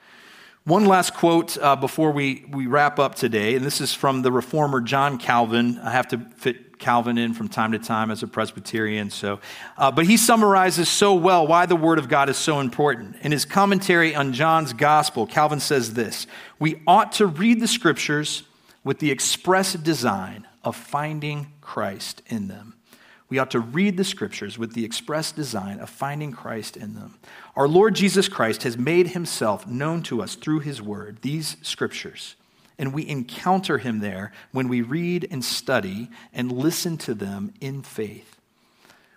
One 0.64 0.87
last 0.87 1.14
quote 1.14 1.59
uh, 1.59 1.74
before 1.74 2.12
we, 2.12 2.44
we 2.48 2.68
wrap 2.68 3.00
up 3.00 3.16
today, 3.16 3.57
and 3.57 3.64
this 3.64 3.81
is 3.81 3.92
from 3.92 4.22
the 4.22 4.31
reformer 4.31 4.81
John 4.81 5.18
Calvin. 5.18 5.76
I 5.78 5.90
have 5.90 6.07
to 6.09 6.18
fit 6.37 6.78
Calvin 6.78 7.18
in 7.18 7.35
from 7.35 7.48
time 7.48 7.72
to 7.72 7.81
time 7.81 8.12
as 8.12 8.22
a 8.22 8.28
Presbyterian, 8.28 9.11
so, 9.11 9.40
uh, 9.76 9.90
but 9.90 10.07
he 10.07 10.16
summarizes 10.16 10.88
so 10.88 11.14
well 11.14 11.48
why 11.48 11.66
the 11.66 11.74
Word 11.74 11.98
of 11.98 12.09
God 12.09 12.28
is 12.28 12.37
so 12.37 12.61
important. 12.61 13.16
In 13.22 13.33
his 13.33 13.44
commentary 13.44 14.14
on 14.14 14.33
John's 14.33 14.72
Gospel, 14.72 15.26
Calvin 15.26 15.59
says 15.59 15.94
this 15.94 16.28
We 16.61 16.81
ought 16.87 17.11
to 17.12 17.26
read 17.26 17.61
the 17.61 17.68
Scriptures 17.68 18.44
with 18.85 18.99
the 18.99 19.11
express 19.11 19.75
design 19.75 20.47
of 20.64 20.77
finding 20.77 21.53
Christ 21.61 22.23
in 22.27 22.49
them. 22.49 22.75
We 23.29 23.38
ought 23.38 23.53
to 23.53 23.61
read 23.61 23.97
the 23.97 24.05
scriptures 24.05 24.59
with 24.59 24.75
the 24.75 24.85
express 24.85 25.33
design 25.33 25.81
of 25.81 25.88
finding 25.88 26.33
Christ 26.33 26.77
in 26.77 26.95
them. 26.95 27.18
Our 27.57 27.66
Lord 27.66 27.95
Jesus 27.95 28.29
Christ 28.29 28.62
has 28.64 28.77
made 28.77 29.09
himself 29.09 29.66
known 29.66 30.03
to 30.03 30.21
us 30.21 30.35
through 30.35 30.61
his 30.61 30.83
word, 30.83 31.18
these 31.23 31.57
scriptures, 31.62 32.37
and 32.79 32.92
we 32.92 33.09
encounter 33.09 33.79
him 33.79 34.01
there 34.01 34.33
when 34.51 34.68
we 34.68 34.83
read 34.83 35.27
and 35.31 35.42
study 35.42 36.11
and 36.33 36.53
listen 36.53 36.99
to 36.99 37.14
them 37.14 37.55
in 37.61 37.83
faith. 37.83 38.37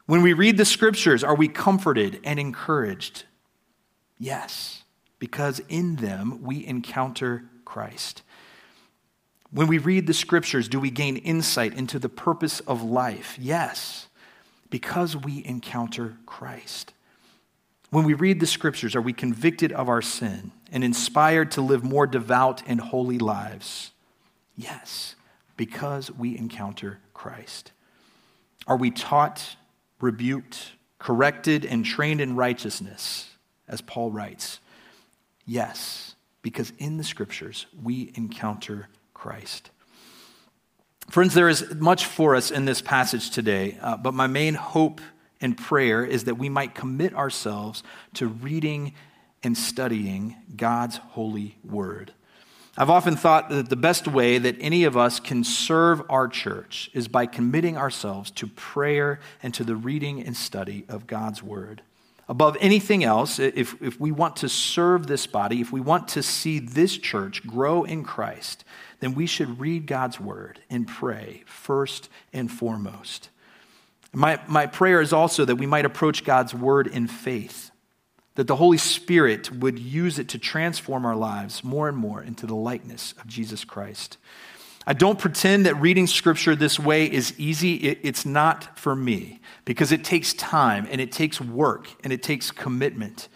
When 0.05 0.21
we 0.21 0.33
read 0.33 0.55
the 0.57 0.65
scriptures, 0.65 1.23
are 1.23 1.35
we 1.35 1.47
comforted 1.47 2.21
and 2.23 2.39
encouraged? 2.39 3.25
Yes, 4.17 4.83
because 5.19 5.59
in 5.67 5.97
them 5.97 6.41
we 6.41 6.65
encounter 6.65 7.49
Christ. 7.65 8.21
When 9.55 9.67
we 9.67 9.77
read 9.77 10.05
the 10.05 10.13
scriptures, 10.13 10.67
do 10.67 10.81
we 10.81 10.89
gain 10.89 11.15
insight 11.15 11.73
into 11.75 11.97
the 11.97 12.09
purpose 12.09 12.59
of 12.59 12.83
life? 12.83 13.37
Yes, 13.39 14.09
because 14.69 15.15
we 15.15 15.45
encounter 15.45 16.17
Christ. 16.25 16.91
When 17.89 18.03
we 18.03 18.15
read 18.15 18.41
the 18.41 18.47
scriptures, 18.47 18.97
are 18.97 19.01
we 19.01 19.13
convicted 19.13 19.71
of 19.71 19.87
our 19.87 20.01
sin 20.01 20.51
and 20.73 20.83
inspired 20.83 21.51
to 21.51 21.61
live 21.61 21.85
more 21.85 22.05
devout 22.05 22.63
and 22.67 22.81
holy 22.81 23.17
lives? 23.17 23.91
Yes, 24.57 25.15
because 25.55 26.11
we 26.11 26.37
encounter 26.37 26.99
Christ. 27.13 27.71
Are 28.67 28.75
we 28.75 28.91
taught, 28.91 29.55
rebuked, 30.01 30.73
corrected, 30.99 31.63
and 31.63 31.85
trained 31.85 32.19
in 32.19 32.35
righteousness, 32.35 33.29
as 33.69 33.79
Paul 33.79 34.11
writes? 34.11 34.59
Yes, 35.45 36.15
because 36.41 36.73
in 36.77 36.97
the 36.97 37.05
scriptures 37.05 37.67
we 37.81 38.11
encounter 38.15 38.89
Christ. 39.25 39.71
Friends, 41.09 41.33
there 41.33 41.49
is 41.49 41.73
much 41.73 42.05
for 42.05 42.35
us 42.35 42.51
in 42.51 42.65
this 42.65 42.79
passage 42.79 43.31
today, 43.31 43.75
uh, 43.81 43.97
but 43.97 44.13
my 44.13 44.27
main 44.27 44.53
hope 44.53 45.01
and 45.41 45.57
prayer 45.57 46.05
is 46.05 46.25
that 46.25 46.35
we 46.35 46.47
might 46.47 46.75
commit 46.75 47.11
ourselves 47.15 47.81
to 48.13 48.27
reading 48.27 48.93
and 49.41 49.57
studying 49.57 50.35
God's 50.55 50.97
holy 50.97 51.57
word. 51.67 52.13
I've 52.77 52.91
often 52.91 53.15
thought 53.15 53.49
that 53.49 53.67
the 53.67 53.75
best 53.75 54.07
way 54.07 54.37
that 54.37 54.57
any 54.59 54.83
of 54.83 54.95
us 54.95 55.19
can 55.19 55.43
serve 55.43 56.03
our 56.07 56.27
church 56.27 56.91
is 56.93 57.07
by 57.07 57.25
committing 57.25 57.77
ourselves 57.77 58.29
to 58.29 58.45
prayer 58.45 59.19
and 59.41 59.55
to 59.55 59.63
the 59.63 59.75
reading 59.75 60.21
and 60.21 60.37
study 60.37 60.85
of 60.87 61.07
God's 61.07 61.41
word. 61.41 61.81
Above 62.27 62.57
anything 62.59 63.03
else, 63.03 63.37
if, 63.37 63.81
if 63.81 63.99
we 63.99 64.11
want 64.11 64.35
to 64.37 64.49
serve 64.49 65.07
this 65.07 65.25
body, 65.25 65.61
if 65.61 65.71
we 65.71 65.79
want 65.79 66.07
to 66.09 66.23
see 66.23 66.59
this 66.59 66.97
church 66.97 67.45
grow 67.47 67.83
in 67.83 68.03
Christ, 68.03 68.63
then 68.99 69.15
we 69.15 69.25
should 69.25 69.59
read 69.59 69.87
God's 69.87 70.19
word 70.19 70.59
and 70.69 70.87
pray 70.87 71.43
first 71.45 72.09
and 72.33 72.51
foremost. 72.51 73.29
My, 74.13 74.39
my 74.47 74.65
prayer 74.65 75.01
is 75.01 75.11
also 75.11 75.43
that 75.45 75.57
we 75.57 75.65
might 75.65 75.85
approach 75.85 76.23
God's 76.23 76.53
word 76.53 76.87
in 76.87 77.07
faith, 77.07 77.71
that 78.35 78.47
the 78.47 78.55
Holy 78.55 78.77
Spirit 78.77 79.51
would 79.51 79.77
use 79.77 80.19
it 80.19 80.29
to 80.29 80.39
transform 80.39 81.05
our 81.05 81.15
lives 81.15 81.63
more 81.63 81.89
and 81.89 81.97
more 81.97 82.23
into 82.23 82.45
the 82.45 82.55
likeness 82.55 83.13
of 83.19 83.27
Jesus 83.27 83.65
Christ. 83.65 84.17
I 84.87 84.93
don't 84.93 85.17
pretend 85.17 85.65
that 85.65 85.75
reading 85.75 86.05
scripture 86.05 86.55
this 86.55 86.79
way 86.79 87.11
is 87.11 87.37
easy. 87.39 87.75
It, 87.75 87.99
it's 88.03 88.25
not 88.25 88.77
for 88.77 88.95
me 88.95 89.41
because 89.65 89.91
it 89.91 90.03
takes 90.03 90.33
time 90.33 90.87
and 90.89 91.01
it 91.01 91.11
takes 91.11 91.41
work 91.41 91.87
and 92.03 92.13
it 92.13 92.21
takes 92.21 92.51
commitment. 92.51 93.27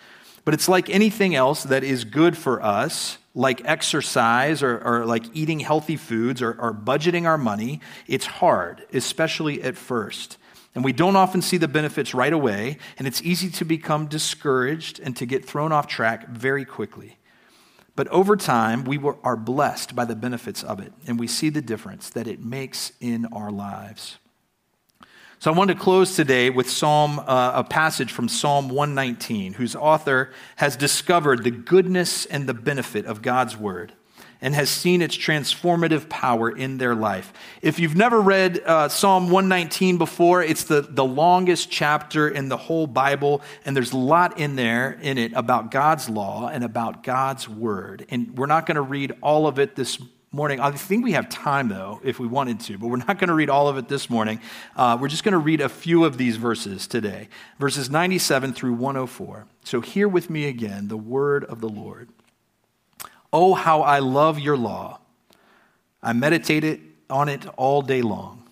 But 0.49 0.55
it's 0.55 0.67
like 0.67 0.89
anything 0.89 1.35
else 1.35 1.61
that 1.61 1.83
is 1.83 2.05
good 2.05 2.35
for 2.35 2.59
us, 2.59 3.19
like 3.35 3.61
exercise 3.65 4.63
or, 4.63 4.79
or 4.79 5.05
like 5.05 5.25
eating 5.35 5.59
healthy 5.59 5.95
foods 5.95 6.41
or, 6.41 6.59
or 6.59 6.73
budgeting 6.73 7.27
our 7.27 7.37
money. 7.37 7.81
It's 8.07 8.25
hard, 8.25 8.83
especially 8.91 9.61
at 9.61 9.77
first. 9.77 10.39
And 10.73 10.83
we 10.83 10.91
don't 10.91 11.15
often 11.15 11.43
see 11.43 11.57
the 11.57 11.67
benefits 11.67 12.15
right 12.15 12.33
away, 12.33 12.79
and 12.97 13.07
it's 13.07 13.21
easy 13.21 13.51
to 13.51 13.63
become 13.63 14.07
discouraged 14.07 14.99
and 14.99 15.15
to 15.17 15.27
get 15.27 15.45
thrown 15.45 15.71
off 15.71 15.85
track 15.85 16.29
very 16.29 16.65
quickly. 16.65 17.19
But 17.95 18.07
over 18.07 18.35
time, 18.35 18.85
we 18.85 18.99
are 19.23 19.37
blessed 19.37 19.95
by 19.95 20.05
the 20.05 20.15
benefits 20.15 20.63
of 20.63 20.79
it, 20.79 20.93
and 21.05 21.19
we 21.19 21.27
see 21.27 21.49
the 21.49 21.61
difference 21.61 22.09
that 22.09 22.25
it 22.25 22.43
makes 22.43 22.91
in 22.99 23.27
our 23.27 23.51
lives. 23.51 24.17
So 25.41 25.49
I 25.53 25.55
want 25.55 25.69
to 25.69 25.75
close 25.75 26.17
today 26.17 26.49
with 26.49 26.69
Psalm, 26.69 27.17
uh, 27.19 27.53
a 27.55 27.63
passage 27.63 28.11
from 28.11 28.27
Psalm 28.27 28.67
119, 28.67 29.53
whose 29.53 29.73
author 29.73 30.31
has 30.57 30.75
discovered 30.75 31.45
the 31.45 31.51
goodness 31.51 32.25
and 32.25 32.45
the 32.45 32.53
benefit 32.53 33.05
of 33.05 33.21
God's 33.21 33.55
word 33.55 33.93
and 34.41 34.53
has 34.53 34.69
seen 34.69 35.01
its 35.01 35.15
transformative 35.17 36.09
power 36.09 36.49
in 36.49 36.77
their 36.77 36.93
life. 36.93 37.31
If 37.61 37.79
you've 37.79 37.95
never 37.95 38.19
read 38.19 38.59
uh, 38.65 38.89
Psalm 38.89 39.29
119 39.29 39.97
before, 39.97 40.43
it's 40.43 40.65
the, 40.65 40.81
the 40.81 41.05
longest 41.05 41.71
chapter 41.71 42.27
in 42.27 42.49
the 42.49 42.57
whole 42.57 42.85
Bible, 42.85 43.41
and 43.63 43.73
there's 43.77 43.93
a 43.93 43.97
lot 43.97 44.39
in 44.39 44.57
there 44.57 44.99
in 45.01 45.17
it 45.17 45.31
about 45.35 45.71
God's 45.71 46.09
law 46.09 46.49
and 46.49 46.65
about 46.65 47.01
God's 47.01 47.47
word. 47.47 48.05
And 48.09 48.37
we're 48.37 48.45
not 48.45 48.65
going 48.65 48.75
to 48.75 48.81
read 48.81 49.13
all 49.21 49.47
of 49.47 49.57
it 49.57 49.77
this 49.77 50.01
morning. 50.31 50.59
I 50.59 50.71
think 50.71 51.03
we 51.03 51.13
have 51.13 51.27
time, 51.29 51.69
though, 51.69 51.99
if 52.03 52.19
we 52.19 52.27
wanted 52.27 52.59
to, 52.61 52.77
but 52.77 52.87
we're 52.87 52.97
not 52.97 53.17
going 53.17 53.29
to 53.29 53.33
read 53.33 53.49
all 53.49 53.67
of 53.67 53.77
it 53.77 53.87
this 53.87 54.09
morning. 54.09 54.39
Uh, 54.75 54.97
we're 54.99 55.07
just 55.07 55.23
going 55.23 55.33
to 55.33 55.39
read 55.39 55.59
a 55.59 55.69
few 55.69 56.05
of 56.05 56.17
these 56.17 56.37
verses 56.37 56.85
today 56.85 57.29
verses 57.57 57.89
97 57.89 58.53
through 58.53 58.73
104. 58.73 59.47
So, 59.63 59.81
hear 59.81 60.07
with 60.07 60.29
me 60.29 60.45
again 60.45 60.87
the 60.87 60.97
word 60.97 61.43
of 61.45 61.61
the 61.61 61.69
Lord. 61.69 62.09
Oh, 63.33 63.55
how 63.55 63.81
I 63.81 63.99
love 63.99 64.39
your 64.39 64.57
law! 64.57 64.99
I 66.01 66.13
meditate 66.13 66.63
it, 66.63 66.79
on 67.09 67.27
it 67.27 67.45
all 67.57 67.81
day 67.81 68.01
long. 68.01 68.47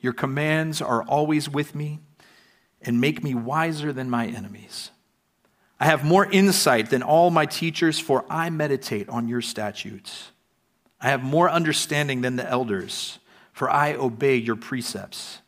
Your 0.00 0.12
commands 0.12 0.82
are 0.82 1.02
always 1.04 1.48
with 1.48 1.74
me 1.74 2.00
and 2.82 3.00
make 3.00 3.22
me 3.22 3.34
wiser 3.34 3.92
than 3.92 4.10
my 4.10 4.26
enemies. 4.26 4.90
I 5.80 5.86
have 5.86 6.04
more 6.04 6.26
insight 6.26 6.90
than 6.90 7.02
all 7.02 7.30
my 7.30 7.46
teachers, 7.46 7.98
for 7.98 8.24
I 8.28 8.50
meditate 8.50 9.08
on 9.08 9.26
your 9.26 9.40
statutes. 9.40 10.31
I 11.02 11.08
have 11.08 11.24
more 11.24 11.50
understanding 11.50 12.20
than 12.20 12.36
the 12.36 12.48
elders, 12.48 13.18
for 13.52 13.68
I 13.68 13.92
obey 13.92 14.36
your 14.36 14.54
precepts. 14.54 15.40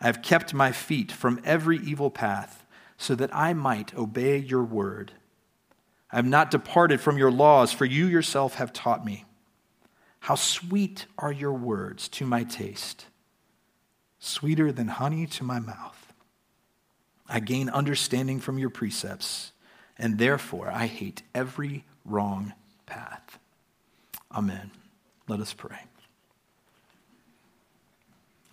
I 0.00 0.06
have 0.06 0.22
kept 0.22 0.54
my 0.54 0.70
feet 0.70 1.10
from 1.10 1.40
every 1.44 1.78
evil 1.78 2.10
path, 2.10 2.64
so 2.96 3.16
that 3.16 3.34
I 3.34 3.52
might 3.54 3.94
obey 3.96 4.38
your 4.38 4.62
word. 4.62 5.12
I 6.12 6.16
have 6.16 6.26
not 6.26 6.52
departed 6.52 7.00
from 7.00 7.18
your 7.18 7.32
laws, 7.32 7.72
for 7.72 7.84
you 7.84 8.06
yourself 8.06 8.54
have 8.54 8.72
taught 8.72 9.04
me. 9.04 9.24
How 10.20 10.36
sweet 10.36 11.06
are 11.18 11.32
your 11.32 11.52
words 11.52 12.08
to 12.10 12.24
my 12.24 12.44
taste, 12.44 13.06
sweeter 14.20 14.70
than 14.70 14.88
honey 14.88 15.26
to 15.26 15.44
my 15.44 15.58
mouth. 15.58 16.12
I 17.28 17.40
gain 17.40 17.68
understanding 17.68 18.40
from 18.40 18.58
your 18.58 18.70
precepts, 18.70 19.52
and 19.98 20.18
therefore 20.18 20.70
I 20.70 20.86
hate 20.86 21.22
every 21.34 21.84
wrong 22.04 22.52
path. 22.86 23.38
Amen. 24.38 24.70
Let 25.26 25.40
us 25.40 25.52
pray. 25.52 25.80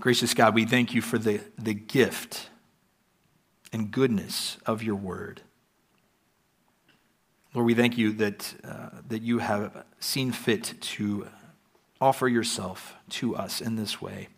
Gracious 0.02 0.34
God, 0.34 0.56
we 0.56 0.66
thank 0.66 0.96
you 0.96 1.02
for 1.04 1.20
the, 1.20 1.42
the 1.60 1.76
gift 1.76 2.50
and 3.72 3.92
goodness 3.92 4.58
of 4.66 4.82
your 4.82 4.96
word. 4.96 5.44
Lord, 7.54 7.68
we 7.68 7.76
thank 7.76 8.00
you 8.00 8.14
that, 8.14 8.56
uh, 8.64 8.90
that 9.10 9.22
you 9.22 9.38
have 9.38 9.86
seen 10.00 10.32
fit 10.32 10.74
to 10.82 11.28
offer 12.02 12.28
yourself 12.28 12.96
to 13.10 13.36
us 13.36 13.62
in 13.62 13.76
this 13.76 14.02
way. 14.02 14.30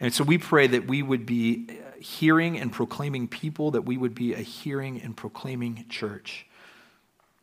And 0.00 0.12
so 0.12 0.24
we 0.24 0.38
pray 0.38 0.66
that 0.66 0.88
we 0.88 1.04
would 1.04 1.24
be 1.24 1.68
hearing 2.00 2.58
and 2.58 2.72
proclaiming 2.72 3.28
people, 3.28 3.70
that 3.70 3.82
we 3.82 3.96
would 3.96 4.16
be 4.16 4.34
a 4.34 4.38
hearing 4.38 5.00
and 5.00 5.16
proclaiming 5.16 5.84
church. 5.88 6.46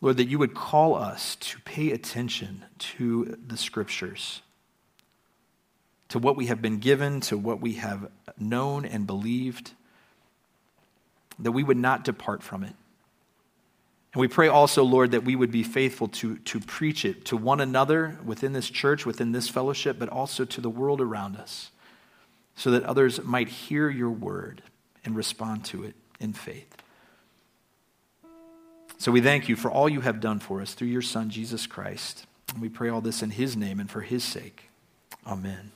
Lord, 0.01 0.17
that 0.17 0.27
you 0.27 0.39
would 0.39 0.55
call 0.55 0.95
us 0.95 1.35
to 1.37 1.59
pay 1.61 1.91
attention 1.91 2.65
to 2.79 3.37
the 3.45 3.55
scriptures, 3.55 4.41
to 6.09 6.17
what 6.17 6.35
we 6.35 6.47
have 6.47 6.61
been 6.61 6.79
given, 6.79 7.21
to 7.21 7.37
what 7.37 7.61
we 7.61 7.73
have 7.73 8.09
known 8.37 8.83
and 8.83 9.05
believed, 9.05 9.71
that 11.37 11.51
we 11.51 11.63
would 11.63 11.77
not 11.77 12.03
depart 12.03 12.41
from 12.41 12.63
it. 12.63 12.73
And 14.13 14.19
we 14.19 14.27
pray 14.27 14.47
also, 14.47 14.83
Lord, 14.83 15.11
that 15.11 15.23
we 15.23 15.35
would 15.35 15.51
be 15.51 15.63
faithful 15.63 16.09
to, 16.09 16.37
to 16.37 16.59
preach 16.59 17.05
it 17.05 17.25
to 17.25 17.37
one 17.37 17.61
another 17.61 18.19
within 18.25 18.51
this 18.53 18.69
church, 18.69 19.05
within 19.05 19.31
this 19.31 19.47
fellowship, 19.47 19.97
but 19.97 20.09
also 20.09 20.43
to 20.45 20.59
the 20.59 20.69
world 20.69 20.99
around 20.99 21.37
us, 21.37 21.71
so 22.55 22.71
that 22.71 22.83
others 22.83 23.23
might 23.23 23.47
hear 23.47 23.89
your 23.89 24.09
word 24.09 24.63
and 25.05 25.15
respond 25.15 25.63
to 25.65 25.83
it 25.83 25.95
in 26.19 26.33
faith. 26.33 26.80
So 29.01 29.11
we 29.11 29.19
thank 29.19 29.49
you 29.49 29.55
for 29.55 29.71
all 29.71 29.89
you 29.89 30.01
have 30.01 30.19
done 30.19 30.37
for 30.37 30.61
us 30.61 30.75
through 30.75 30.89
your 30.89 31.01
Son, 31.01 31.31
Jesus 31.31 31.65
Christ. 31.65 32.27
And 32.53 32.61
we 32.61 32.69
pray 32.69 32.87
all 32.87 33.01
this 33.01 33.23
in 33.23 33.31
his 33.31 33.57
name 33.57 33.79
and 33.79 33.89
for 33.89 34.01
his 34.01 34.23
sake. 34.23 34.69
Amen. 35.25 35.71